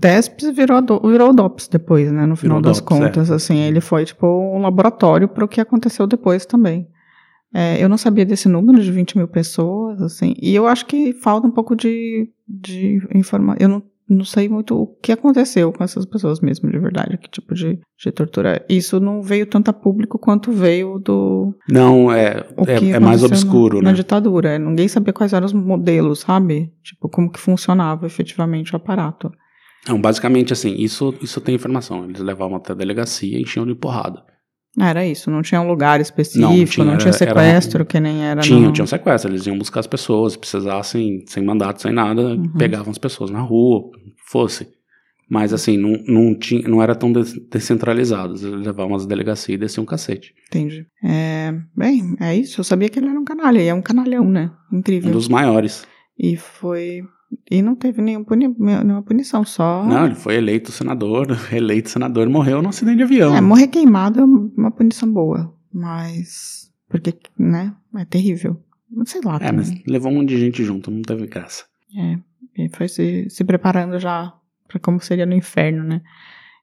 DESPS 0.00 0.50
virou, 0.56 0.82
do- 0.82 1.00
virou 1.08 1.32
DOPS 1.32 1.68
depois, 1.68 2.10
né? 2.10 2.26
No 2.26 2.34
final 2.34 2.58
Virou 2.58 2.70
das 2.72 2.80
DOPS, 2.80 2.88
contas, 2.98 3.30
é. 3.30 3.34
assim, 3.34 3.58
ele 3.58 3.80
foi 3.80 4.04
tipo 4.04 4.26
um 4.26 4.60
laboratório 4.60 5.28
para 5.28 5.44
o 5.44 5.48
que 5.48 5.60
aconteceu 5.60 6.04
depois 6.06 6.44
também. 6.44 6.88
É, 7.54 7.82
eu 7.82 7.88
não 7.88 7.96
sabia 7.96 8.26
desse 8.26 8.48
número 8.48 8.82
de 8.82 8.90
20 8.90 9.16
mil 9.16 9.28
pessoas, 9.28 10.02
assim, 10.02 10.34
e 10.42 10.52
eu 10.54 10.66
acho 10.66 10.84
que 10.84 11.12
falta 11.12 11.46
um 11.46 11.50
pouco 11.52 11.76
de, 11.76 12.28
de 12.46 13.00
informação. 13.14 13.56
Eu 13.60 13.68
não, 13.68 13.82
não 14.08 14.24
sei 14.24 14.48
muito 14.48 14.74
o 14.74 14.86
que 14.86 15.12
aconteceu 15.12 15.72
com 15.72 15.84
essas 15.84 16.06
pessoas 16.06 16.40
mesmo, 16.40 16.70
de 16.70 16.78
verdade, 16.78 17.18
que 17.18 17.28
tipo 17.28 17.54
de, 17.54 17.78
de 17.98 18.12
tortura. 18.12 18.64
Isso 18.68 18.98
não 18.98 19.22
veio 19.22 19.46
tanto 19.46 19.68
a 19.68 19.72
público 19.72 20.18
quanto 20.18 20.50
veio 20.50 20.98
do, 20.98 21.54
Não, 21.68 22.10
é, 22.10 22.46
o 22.56 22.64
que 22.64 22.92
é, 22.92 22.96
é 22.96 22.98
mais 22.98 23.22
obscuro, 23.22 23.76
na, 23.76 23.82
né? 23.82 23.90
Na 23.90 23.96
ditadura. 23.96 24.50
É, 24.50 24.58
Ninguém 24.58 24.88
sabia 24.88 25.12
quais 25.12 25.32
eram 25.32 25.46
os 25.46 25.52
modelos, 25.52 26.20
sabe? 26.20 26.72
Tipo, 26.82 27.08
como 27.08 27.30
que 27.30 27.38
funcionava 27.38 28.06
efetivamente 28.06 28.72
o 28.72 28.76
aparato. 28.76 29.30
Não, 29.86 30.00
basicamente 30.00 30.52
assim, 30.52 30.74
isso, 30.76 31.14
isso 31.20 31.40
tem 31.40 31.54
informação. 31.54 32.04
Eles 32.04 32.20
levavam 32.20 32.56
até 32.56 32.72
a 32.72 32.76
delegacia 32.76 33.38
e 33.38 33.42
enchiam 33.42 33.66
de 33.66 33.74
porrada. 33.74 34.22
Era 34.80 35.06
isso, 35.06 35.30
não 35.30 35.42
tinha 35.42 35.60
um 35.60 35.66
lugar 35.66 36.00
específico, 36.00 36.40
Não, 36.40 36.50
não 36.50 36.64
tinha, 36.66 36.86
tinha, 36.96 37.08
era- 37.08 37.12
sequestro, 37.18 37.84
que 37.86 37.98
nem 38.00 38.24
era 38.24 38.40
Tinha, 38.40 38.60
no... 38.66 38.72
tinha 38.72 38.84
um 38.84 38.86
sequestro, 38.86 39.30
eles 39.30 39.46
iam 39.46 39.58
buscar 39.58 39.80
as 39.80 39.86
pessoas, 39.86 40.32
se 40.34 40.38
precisassem, 40.38 41.24
sem 41.26 41.44
mandato, 41.44 41.82
sem 41.82 41.92
nada, 41.92 42.22
Uhum. 42.34 42.52
pegavam 42.58 42.90
as 42.90 42.98
pessoas 42.98 43.30
na 43.30 43.40
rua, 43.40 43.82
fosse. 44.30 44.68
Mas 45.30 45.52
assim, 45.52 45.76
não, 45.76 45.92
não, 46.06 46.34
tinha, 46.38 46.66
não 46.66 46.82
era 46.82 46.94
tão 46.94 47.12
des- 47.12 47.34
descentralizado. 47.50 48.32
Eles 48.32 48.64
levavam 48.66 48.94
as 48.96 49.04
delegacias 49.04 49.54
e 49.56 49.58
desciam 49.58 49.82
um 49.82 49.86
cacete. 49.86 50.32
Entendi. 50.48 50.86
É, 51.04 51.52
bem, 51.76 52.16
é 52.18 52.34
isso. 52.34 52.60
Eu 52.60 52.64
sabia 52.64 52.88
que 52.88 52.98
ele 52.98 53.08
era 53.08 53.20
um 53.20 53.24
canalha, 53.24 53.60
e 53.60 53.68
é 53.68 53.74
um 53.74 53.82
canalhão, 53.82 54.24
né? 54.24 54.50
Incrível. 54.72 55.10
Um 55.10 55.12
dos 55.12 55.28
maiores. 55.28 55.86
E 56.18 56.34
foi... 56.36 57.02
E 57.50 57.62
não 57.62 57.74
teve 57.74 58.00
nenhum 58.02 58.24
puni... 58.24 58.54
nenhuma 58.58 59.02
punição, 59.02 59.44
só... 59.44 59.84
Não, 59.84 60.06
ele 60.06 60.14
foi 60.14 60.36
eleito 60.36 60.72
senador, 60.72 61.26
eleito 61.52 61.90
senador 61.90 62.28
morreu 62.28 62.62
num 62.62 62.68
acidente 62.68 62.98
de 62.98 63.02
avião. 63.02 63.34
É, 63.34 63.40
morrer 63.40 63.68
queimado 63.68 64.20
é 64.20 64.24
uma 64.24 64.70
punição 64.70 65.10
boa, 65.10 65.54
mas... 65.72 66.70
Porque, 66.88 67.14
né? 67.38 67.74
É 67.96 68.04
terrível. 68.04 68.62
Sei 69.04 69.20
lá. 69.22 69.38
É, 69.42 69.52
mas 69.52 69.68
também. 69.68 69.84
levou 69.86 70.10
um 70.10 70.16
monte 70.16 70.28
de 70.30 70.38
gente 70.38 70.64
junto, 70.64 70.90
não 70.90 71.02
teve 71.02 71.26
graça. 71.26 71.64
É, 71.96 72.18
e 72.56 72.68
foi 72.70 72.88
se, 72.88 73.28
se 73.28 73.44
preparando 73.44 73.98
já 73.98 74.32
pra 74.66 74.78
como 74.80 75.00
seria 75.00 75.26
no 75.26 75.34
inferno, 75.34 75.84
né? 75.84 76.02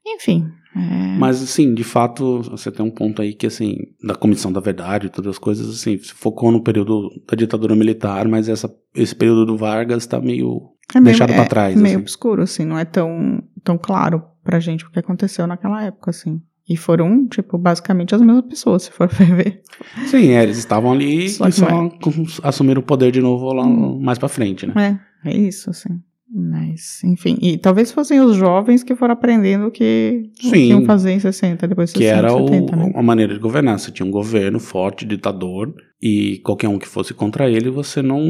Enfim. 0.05 0.47
é, 0.75 1.17
Mas, 1.17 1.41
assim, 1.41 1.73
de 1.73 1.83
fato, 1.83 2.41
você 2.43 2.71
tem 2.71 2.85
um 2.85 2.91
ponto 2.91 3.21
aí 3.21 3.33
que, 3.33 3.47
assim, 3.47 3.75
da 4.03 4.13
Comissão 4.15 4.51
da 4.51 4.59
Verdade 4.59 5.07
e 5.07 5.09
todas 5.09 5.31
as 5.31 5.37
coisas, 5.39 5.67
assim, 5.69 5.97
se 5.97 6.13
focou 6.13 6.51
no 6.51 6.61
período 6.61 7.09
da 7.27 7.35
ditadura 7.35 7.75
militar, 7.75 8.27
mas 8.27 8.47
essa, 8.49 8.73
esse 8.93 9.15
período 9.15 9.45
do 9.45 9.57
Vargas 9.57 10.05
tá 10.05 10.19
meio 10.21 10.61
é 10.93 10.99
meio- 10.99 11.05
deixado 11.05 11.31
é 11.31 11.35
pra 11.35 11.45
trás, 11.45 11.75
meio 11.75 11.95
assim. 11.95 12.01
obscuro, 12.03 12.43
assim, 12.43 12.63
não 12.65 12.77
é 12.77 12.85
tão, 12.85 13.41
tão 13.63 13.77
claro 13.77 14.21
pra 14.43 14.59
gente 14.59 14.85
o 14.85 14.91
que 14.91 14.99
aconteceu 14.99 15.47
naquela 15.47 15.83
época, 15.83 16.11
assim. 16.11 16.39
E 16.67 16.75
foram, 16.75 17.27
tipo, 17.27 17.57
basicamente 17.59 18.13
as 18.15 18.21
mesmas 18.21 18.45
pessoas, 18.45 18.83
se 18.83 18.91
for 18.91 19.07
ver. 19.13 19.61
Sim, 20.07 20.29
é, 20.31 20.43
eles 20.43 20.57
estavam 20.57 20.91
ali 20.91 21.29
Só 21.29 21.47
e 21.47 21.51
só 21.51 21.65
com- 21.89 22.25
assumiram 22.43 22.81
o 22.81 22.85
poder 22.85 23.11
de 23.11 23.21
novo 23.21 23.51
lá 23.53 23.65
mais 23.65 24.17
pra 24.17 24.27
frente, 24.27 24.65
né? 24.67 24.99
É, 25.23 25.29
é 25.31 25.37
isso, 25.37 25.69
assim. 25.69 25.99
Mas, 26.38 27.02
enfim. 27.06 27.38
E 27.41 27.58
talvez 27.58 27.93
fossem 27.93 28.19
os 28.19 28.36
jovens 28.36 28.84
que 28.84 28.93
foram 28.93 29.13
aprendendo 29.13 29.67
o 29.67 29.71
que, 29.71 30.24
o 30.26 30.38
que 30.38 30.50
Sim. 30.50 30.69
iam 30.71 30.84
fazer 30.86 31.12
em 31.12 31.19
60, 31.19 31.65
depois 31.65 31.93
de 31.93 32.00
Que 32.00 32.04
60, 32.04 32.17
era 32.17 32.34
o, 32.36 32.45
70, 32.45 32.76
né? 32.76 32.91
a 32.93 33.02
maneira 33.02 33.34
de 33.34 33.39
governar. 33.39 33.80
Você 33.80 33.89
tinha 33.89 34.06
um 34.06 34.12
governo 34.12 34.60
forte, 34.60 35.06
ditador, 35.06 35.74
e 36.02 36.39
qualquer 36.39 36.67
um 36.67 36.78
que 36.78 36.88
fosse 36.89 37.13
contra 37.13 37.50
ele, 37.50 37.69
você 37.69 38.02
não 38.02 38.21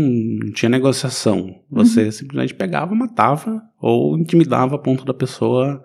tinha 0.53 0.69
negociação. 0.69 1.47
Você 1.71 2.03
Uhum. 2.05 2.11
simplesmente 2.11 2.53
pegava, 2.53 2.93
matava, 2.93 3.59
ou 3.81 4.15
intimidava 4.19 4.75
a 4.75 4.79
ponto 4.79 5.03
da 5.03 5.13
pessoa 5.13 5.81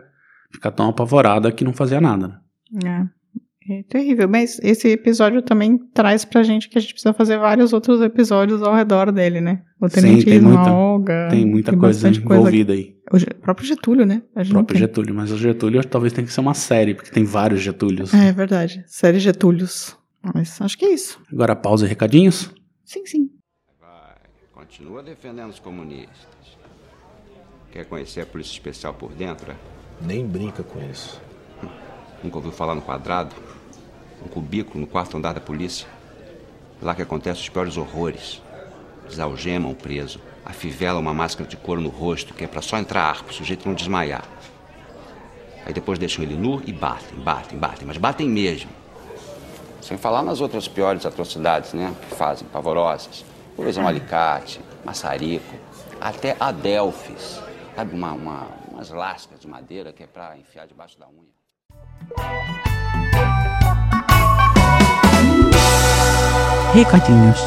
ficar 0.53 0.73
tão 0.73 0.91
apavorada 0.91 1.51
que 1.51 1.65
não 1.65 1.73
fazia 1.73 2.03
nada. 2.03 2.39
né? 2.85 3.09
É. 3.17 3.20
É 3.69 3.83
terrível, 3.83 4.27
mas 4.29 4.59
esse 4.63 4.89
episódio 4.89 5.43
também 5.43 5.77
traz 5.93 6.25
pra 6.25 6.43
gente 6.43 6.69
que 6.69 6.79
a 6.79 6.81
gente 6.81 6.95
precisa 6.95 7.13
fazer 7.13 7.39
vários 7.39 7.73
outros 7.75 8.01
episódios 8.01 8.63
ao 8.63 8.75
redor 8.75 9.13
dele, 9.13 9.41
né? 9.41 9.63
O 9.79 9.87
Sim, 9.89 9.95
Tenente 10.01 10.25
tem 10.25 10.41
muita- 10.41 10.73
Olga. 10.73 11.29
Tem 11.31 11.45
muita 11.47 11.77
coisa 11.77 12.09
bastante 12.09 12.25
envolvida 12.25 12.73
aí. 12.73 12.97
O 13.13 13.35
próprio 13.41 13.67
Getúlio, 13.67 14.07
né? 14.07 14.23
A 14.35 14.41
O 14.43 14.47
próprio 14.49 14.79
tem. 14.79 14.79
Getúlio, 14.79 15.15
mas 15.15 15.31
o 15.31 15.37
Getúlio 15.37 15.85
talvez 15.85 16.13
tenha 16.13 16.27
que 16.27 16.33
ser 16.33 16.41
uma 16.41 16.55
série, 16.55 16.95
porque 16.95 17.11
tem 17.11 17.25
vários 17.25 17.61
Getúlios. 17.61 18.15
É 18.15 18.33
verdade. 18.33 18.83
Série 18.87 19.19
Getúlios. 19.19 19.95
Mas 20.35 20.61
acho 20.61 20.77
que 20.79 20.87
é 20.87 20.95
isso. 20.95 21.21
Agora 21.33 21.55
pausa 21.55 21.85
e 21.85 21.89
recadinhos. 21.89 22.51
Sim, 22.85 23.05
sim. 23.05 23.31
Vai, 23.81 24.17
continua 24.53 25.03
defendendo 25.03 25.51
os 25.51 25.59
comunistas. 25.59 26.29
Quer 27.73 27.85
conhecer 27.85 28.23
a 28.23 28.27
Polícia 28.27 28.53
Especial 28.53 28.95
por 28.95 29.13
dentro? 29.13 29.53
é? 29.53 29.57
Nem 30.05 30.27
brinca 30.27 30.63
com 30.63 30.81
isso. 30.91 31.21
Nunca 32.23 32.37
ouviu 32.37 32.53
falar 32.53 32.75
no 32.75 32.83
quadrado? 32.83 33.35
Um 34.23 34.29
cubículo 34.29 34.81
no 34.81 34.87
quarto 34.87 35.17
andar 35.17 35.33
da 35.33 35.41
polícia? 35.41 35.89
Lá 36.83 36.95
que 36.95 37.01
acontecem 37.01 37.43
os 37.43 37.49
piores 37.49 37.77
horrores. 37.79 38.43
Desalgemam 39.09 39.73
o 39.73 39.75
preso, 39.75 40.21
afivelam 40.45 41.01
uma 41.01 41.15
máscara 41.15 41.49
de 41.49 41.57
couro 41.57 41.81
no 41.81 41.89
rosto, 41.89 42.35
que 42.35 42.45
é 42.45 42.47
pra 42.47 42.61
só 42.61 42.77
entrar 42.77 43.03
ar, 43.03 43.23
pro 43.23 43.35
sujeito 43.35 43.67
não 43.67 43.75
desmaiar. 43.75 44.25
Aí 45.65 45.73
depois 45.73 45.99
deixam 45.99 46.23
ele 46.23 46.37
nu 46.37 46.63
e 46.67 46.73
batem, 46.73 47.19
batem, 47.19 47.59
batem, 47.59 47.87
mas 47.87 47.97
batem 47.97 48.29
mesmo. 48.29 48.71
Sem 49.81 49.97
falar 49.97 50.23
nas 50.23 50.41
outras 50.41 50.69
piores 50.69 51.07
atrocidades, 51.07 51.73
né? 51.73 51.95
Que 52.09 52.15
fazem, 52.15 52.47
pavorosas. 52.49 53.25
Por 53.57 53.67
exemplo, 53.67 53.87
um 53.87 53.89
alicate, 53.89 54.61
maçarico, 54.85 55.55
até 56.01 56.37
adelfes. 56.39 57.41
Sabe, 57.75 57.95
uma, 57.95 58.13
uma, 58.13 58.49
umas 58.71 58.91
lascas 58.91 59.41
de 59.41 59.49
madeira 59.49 59.93
que 59.93 60.03
é 60.03 60.07
pra 60.07 60.37
enfiar 60.37 60.67
debaixo 60.67 60.99
da 60.99 61.09
unha. 61.09 61.40
Recadinhos. 66.75 67.39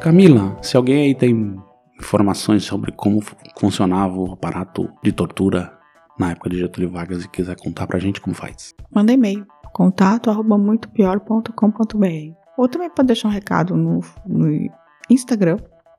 Camila, 0.00 0.56
se 0.62 0.76
alguém 0.76 1.04
aí 1.04 1.14
tem 1.14 1.56
informações 1.98 2.64
sobre 2.64 2.90
como 2.92 3.20
fu- 3.20 3.36
funcionava 3.56 4.16
o 4.18 4.32
aparato 4.32 4.90
de 5.02 5.12
tortura 5.12 5.72
na 6.18 6.32
época 6.32 6.50
de 6.50 6.58
Getúlio 6.58 6.90
Vargas 6.90 7.24
e 7.24 7.28
quiser 7.28 7.56
contar 7.56 7.86
pra 7.86 7.98
gente 8.00 8.20
como 8.20 8.34
faz. 8.34 8.74
Manda 8.92 9.12
e-mail. 9.12 9.46
Contato 9.72 10.28
arroba 10.28 10.58
muitopior.com.br 10.58 12.06
Ou 12.58 12.68
também 12.68 12.90
pode 12.90 13.06
deixar 13.06 13.28
um 13.28 13.30
recado 13.30 13.76
no, 13.76 14.00
no 14.26 14.68
Instagram. 15.08 15.56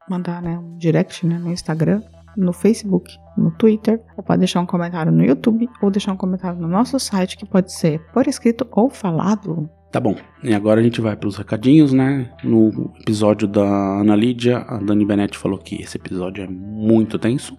Mandar 0.09 0.41
né, 0.41 0.57
um 0.59 0.77
direct 0.77 1.25
né, 1.25 1.37
no 1.39 1.49
Instagram, 1.51 2.01
no 2.37 2.53
Facebook, 2.53 3.11
no 3.37 3.51
Twitter. 3.51 4.01
Ou 4.17 4.23
pode 4.23 4.39
deixar 4.39 4.61
um 4.61 4.65
comentário 4.65 5.11
no 5.11 5.23
YouTube. 5.23 5.69
Ou 5.81 5.91
deixar 5.91 6.13
um 6.13 6.17
comentário 6.17 6.59
no 6.59 6.67
nosso 6.67 6.99
site, 6.99 7.37
que 7.37 7.45
pode 7.45 7.71
ser 7.73 7.99
por 8.13 8.27
escrito 8.27 8.67
ou 8.71 8.89
falado. 8.89 9.69
Tá 9.91 9.99
bom, 9.99 10.15
e 10.43 10.55
agora 10.55 10.81
a 10.81 10.83
gente 10.83 10.99
vai 10.99 11.15
pros 11.15 11.37
recadinhos, 11.37 11.93
né? 11.93 12.31
No 12.43 12.91
episódio 12.99 13.47
da 13.47 13.61
Ana 13.61 14.15
Lídia, 14.15 14.57
a 14.67 14.77
Dani 14.77 15.05
Benetti 15.05 15.37
falou 15.37 15.59
que 15.59 15.79
esse 15.79 15.97
episódio 15.97 16.43
é 16.43 16.47
muito 16.47 17.19
tenso. 17.19 17.55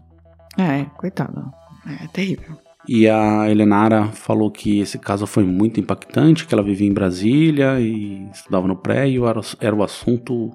É, 0.59 0.85
coitada. 0.97 1.45
É 1.87 2.09
terrível. 2.09 2.59
E 2.89 3.09
a 3.09 3.49
Helenara 3.49 4.07
falou 4.09 4.51
que 4.51 4.81
esse 4.81 4.99
caso 4.99 5.27
foi 5.29 5.45
muito 5.45 5.79
impactante, 5.79 6.47
que 6.47 6.53
ela 6.53 6.63
vivia 6.63 6.89
em 6.89 6.93
Brasília 6.93 7.81
e 7.81 8.29
estudava 8.31 8.67
no 8.67 8.77
pré 8.77 9.09
e 9.09 9.17
era 9.61 9.77
o 9.77 9.83
assunto 9.83 10.51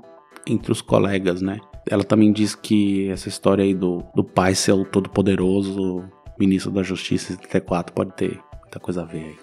entre 0.45 0.71
os 0.71 0.81
colegas, 0.81 1.41
né? 1.41 1.59
Ela 1.89 2.03
também 2.03 2.31
diz 2.31 2.53
que 2.55 3.09
essa 3.09 3.27
história 3.27 3.63
aí 3.63 3.73
do, 3.73 4.03
do 4.15 4.23
pai 4.23 4.53
ser 4.53 4.73
o 4.73 4.85
todo-poderoso 4.85 6.03
ministro 6.39 6.71
da 6.71 6.83
Justiça 6.83 7.33
em 7.33 7.35
74 7.35 7.93
pode 7.93 8.13
ter 8.13 8.39
muita 8.61 8.79
coisa 8.79 9.01
a 9.01 9.05
ver 9.05 9.25
aí. 9.25 9.35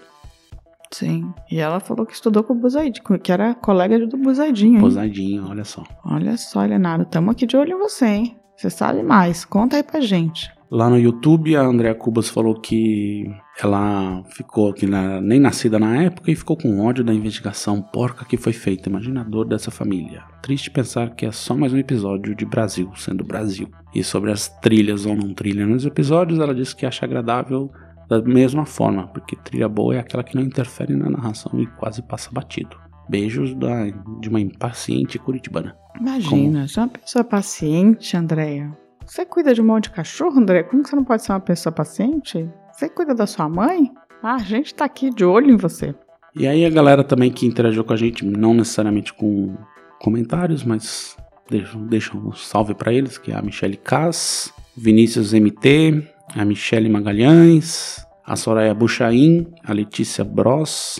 Sim. 0.91 1.33
E 1.51 1.59
ela 1.59 1.79
falou 1.81 2.05
que 2.05 2.13
estudou 2.13 2.43
com 2.43 2.53
o 2.53 2.55
Buzaidinho, 2.55 3.19
que 3.19 3.31
era 3.31 3.53
colega 3.53 4.05
do 4.07 4.17
Buzaidinho. 4.17 4.75
hein? 4.75 4.79
Posadinho, 4.79 5.49
olha 5.49 5.65
só. 5.65 5.83
Olha 6.05 6.37
só, 6.37 6.63
Leonardo, 6.63 7.05
tamo 7.05 7.31
aqui 7.31 7.45
de 7.45 7.57
olho 7.57 7.73
em 7.73 7.79
você, 7.79 8.05
hein? 8.05 8.39
Você 8.55 8.69
sabe 8.69 9.03
mais. 9.03 9.43
Conta 9.45 9.75
aí 9.75 9.83
pra 9.83 9.99
gente. 9.99 10.49
Lá 10.69 10.89
no 10.89 10.99
YouTube, 10.99 11.55
a 11.55 11.61
Andrea 11.61 11.95
Cubas 11.95 12.27
falou 12.27 12.53
que 12.59 13.25
ela 13.61 14.21
ficou 14.31 14.73
que 14.73 14.85
era 14.85 15.21
nem 15.21 15.39
nascida 15.39 15.79
na 15.79 16.03
época 16.03 16.29
e 16.29 16.35
ficou 16.35 16.57
com 16.57 16.85
ódio 16.85 17.05
da 17.05 17.13
investigação 17.13 17.81
porca 17.81 18.25
que 18.25 18.35
foi 18.35 18.51
feita. 18.51 18.89
Imagina 18.89 19.21
a 19.21 19.23
dor 19.23 19.45
dessa 19.45 19.71
família. 19.71 20.25
Triste 20.41 20.69
pensar 20.69 21.15
que 21.15 21.25
é 21.25 21.31
só 21.31 21.55
mais 21.55 21.71
um 21.71 21.77
episódio 21.77 22.35
de 22.35 22.45
Brasil 22.45 22.91
sendo 22.97 23.23
Brasil. 23.23 23.69
E 23.95 24.03
sobre 24.03 24.29
as 24.29 24.49
trilhas 24.59 25.05
ou 25.05 25.15
não 25.15 25.33
trilhas 25.33 25.69
nos 25.69 25.85
episódios, 25.85 26.37
ela 26.37 26.53
disse 26.53 26.75
que 26.75 26.85
acha 26.85 27.05
agradável 27.05 27.71
da 28.09 28.21
mesma 28.21 28.65
forma, 28.65 29.07
porque 29.07 29.37
trilha 29.37 29.69
boa 29.69 29.95
é 29.95 29.99
aquela 29.99 30.23
que 30.23 30.35
não 30.35 30.43
interfere 30.43 30.95
na 30.95 31.09
narração 31.09 31.51
e 31.61 31.65
quase 31.65 32.01
passa 32.01 32.29
batido. 32.31 32.77
Beijos 33.09 33.55
da, 33.55 33.85
de 34.19 34.27
uma 34.27 34.41
impaciente 34.41 35.17
curitibana. 35.17 35.77
Imagina, 35.99 36.67
você 36.67 36.79
é 36.79 36.83
uma 36.83 36.89
pessoa 36.89 37.23
paciente, 37.23 38.17
Andréia. 38.17 38.86
Você 39.07 39.25
cuida 39.25 39.53
de 39.53 39.61
um 39.61 39.65
monte 39.65 39.85
de 39.85 39.91
cachorro, 39.91 40.37
Andréia? 40.37 40.65
Como 40.65 40.83
que 40.83 40.89
você 40.89 40.95
não 40.95 41.05
pode 41.05 41.23
ser 41.23 41.31
uma 41.31 41.39
pessoa 41.39 41.71
paciente? 41.71 42.47
Você 42.73 42.89
cuida 42.89 43.15
da 43.15 43.25
sua 43.25 43.47
mãe? 43.47 43.89
Ah, 44.21 44.35
a 44.35 44.39
gente 44.39 44.75
tá 44.75 44.83
aqui 44.83 45.09
de 45.09 45.23
olho 45.23 45.49
em 45.49 45.55
você. 45.55 45.95
E 46.35 46.45
aí 46.45 46.65
a 46.65 46.69
galera 46.69 47.05
também 47.05 47.31
que 47.31 47.47
interagiu 47.47 47.85
com 47.85 47.93
a 47.93 47.95
gente, 47.95 48.25
não 48.25 48.53
necessariamente 48.53 49.13
com 49.13 49.55
comentários, 50.01 50.63
mas 50.65 51.15
deixa, 51.49 51.77
deixa 51.77 52.17
um 52.17 52.33
salve 52.33 52.75
pra 52.75 52.91
eles, 52.91 53.17
que 53.17 53.31
é 53.31 53.35
a 53.35 53.41
Michele 53.41 53.77
Cass, 53.77 54.53
Vinícius 54.75 55.31
MT, 55.31 56.03
a 56.35 56.43
Michele 56.43 56.89
Magalhães, 56.89 58.05
a 58.25 58.35
Soraya 58.35 58.73
Buchaim, 58.73 59.47
a 59.63 59.71
Letícia 59.71 60.25
Bros, 60.25 60.99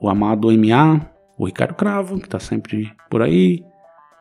o 0.00 0.08
Amado 0.08 0.48
MA, 0.52 1.10
o 1.36 1.46
Ricardo 1.46 1.74
Cravo, 1.74 2.20
que 2.20 2.28
tá 2.28 2.38
sempre 2.38 2.92
por 3.10 3.20
aí, 3.20 3.64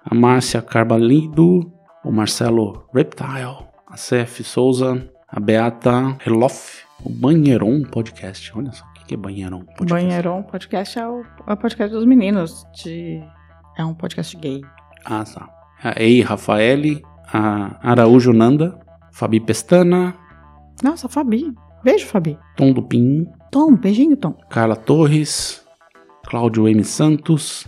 a 0.03 0.15
Márcia 0.15 0.59
Carbalido, 0.59 1.71
o 2.07 2.11
Marcelo 2.11 2.87
Reptile, 2.93 3.67
a 3.85 3.95
CF 3.95 4.41
Souza, 4.43 5.09
a 5.27 5.39
Beata 5.41 6.17
Heloff, 6.25 6.83
o 7.03 7.09
Banheiron 7.09 7.83
Podcast. 7.83 8.57
Olha 8.57 8.71
só, 8.71 8.85
o 8.85 9.05
que 9.05 9.13
é 9.13 9.17
Banheiron 9.17 9.59
Podcast? 9.59 9.93
Banheiron 9.93 10.43
Podcast 10.43 10.99
é 10.99 11.05
o, 11.05 11.23
é 11.45 11.53
o 11.53 11.57
podcast 11.57 11.93
dos 11.93 12.05
meninos. 12.05 12.65
De... 12.81 13.21
É 13.77 13.83
um 13.83 13.93
podcast 13.93 14.37
gay. 14.37 14.61
Ah, 15.03 15.25
tá. 15.25 15.49
A 15.83 16.01
Ei 16.01 16.21
Rafaele, 16.21 17.03
a 17.31 17.77
Araújo 17.91 18.31
Nanda, 18.31 18.79
Fabi 19.11 19.41
Pestana, 19.41 20.15
Nossa, 20.81 21.09
Fabi. 21.09 21.53
Beijo, 21.83 22.05
Fabi. 22.07 22.39
Tom 22.55 22.71
Lupin, 22.71 23.27
Tom, 23.51 23.75
beijinho, 23.75 24.15
Tom. 24.15 24.33
Carla 24.49 24.77
Torres, 24.77 25.61
Cláudio 26.25 26.69
M. 26.69 26.83
Santos 26.85 27.67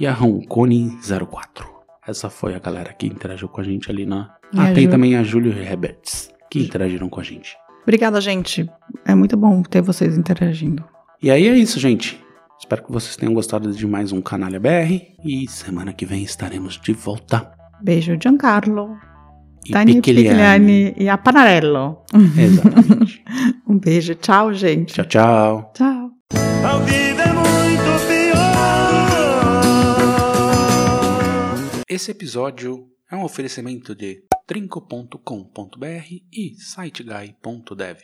e 0.00 0.06
a 0.06 0.12
Roncone 0.12 0.98
04. 1.02 1.75
Essa 2.06 2.30
foi 2.30 2.54
a 2.54 2.58
galera 2.58 2.92
que 2.92 3.06
interagiu 3.06 3.48
com 3.48 3.60
a 3.60 3.64
gente 3.64 3.90
ali 3.90 4.06
na. 4.06 4.34
E 4.52 4.60
ah, 4.60 4.72
tem 4.72 4.84
Ju- 4.84 4.90
também 4.90 5.16
a 5.16 5.22
Júlio 5.22 5.52
Herberts, 5.52 6.30
que 6.50 6.60
interagiram 6.60 7.08
com 7.08 7.20
a 7.20 7.22
gente. 7.22 7.56
Obrigada, 7.82 8.20
gente. 8.20 8.68
É 9.04 9.14
muito 9.14 9.36
bom 9.36 9.62
ter 9.62 9.80
vocês 9.82 10.16
interagindo. 10.16 10.84
E 11.22 11.30
aí 11.30 11.48
é 11.48 11.56
isso, 11.56 11.78
gente. 11.80 12.20
Espero 12.58 12.84
que 12.84 12.92
vocês 12.92 13.16
tenham 13.16 13.34
gostado 13.34 13.72
de 13.72 13.86
mais 13.86 14.12
um 14.12 14.20
Canalha 14.20 14.58
BR. 14.58 15.02
E 15.24 15.46
semana 15.48 15.92
que 15.92 16.06
vem 16.06 16.22
estaremos 16.22 16.80
de 16.80 16.92
volta. 16.92 17.50
Beijo, 17.82 18.16
Giancarlo. 18.20 18.96
E 19.66 19.72
Dani. 19.72 20.00
Pigliani 20.00 20.94
e 20.96 21.08
a 21.08 21.18
Panarello. 21.18 21.98
Exatamente. 22.14 23.22
um 23.68 23.78
beijo. 23.78 24.14
Tchau, 24.14 24.52
gente. 24.54 24.94
tchau, 24.94 25.04
tchau. 25.04 25.72
Tchau. 25.74 27.35
Esse 31.96 32.10
episódio 32.10 32.92
é 33.10 33.16
um 33.16 33.24
oferecimento 33.24 33.94
de 33.94 34.22
trinco.com.br 34.46 36.06
e 36.30 36.54
siteguy.dev. 36.58 37.94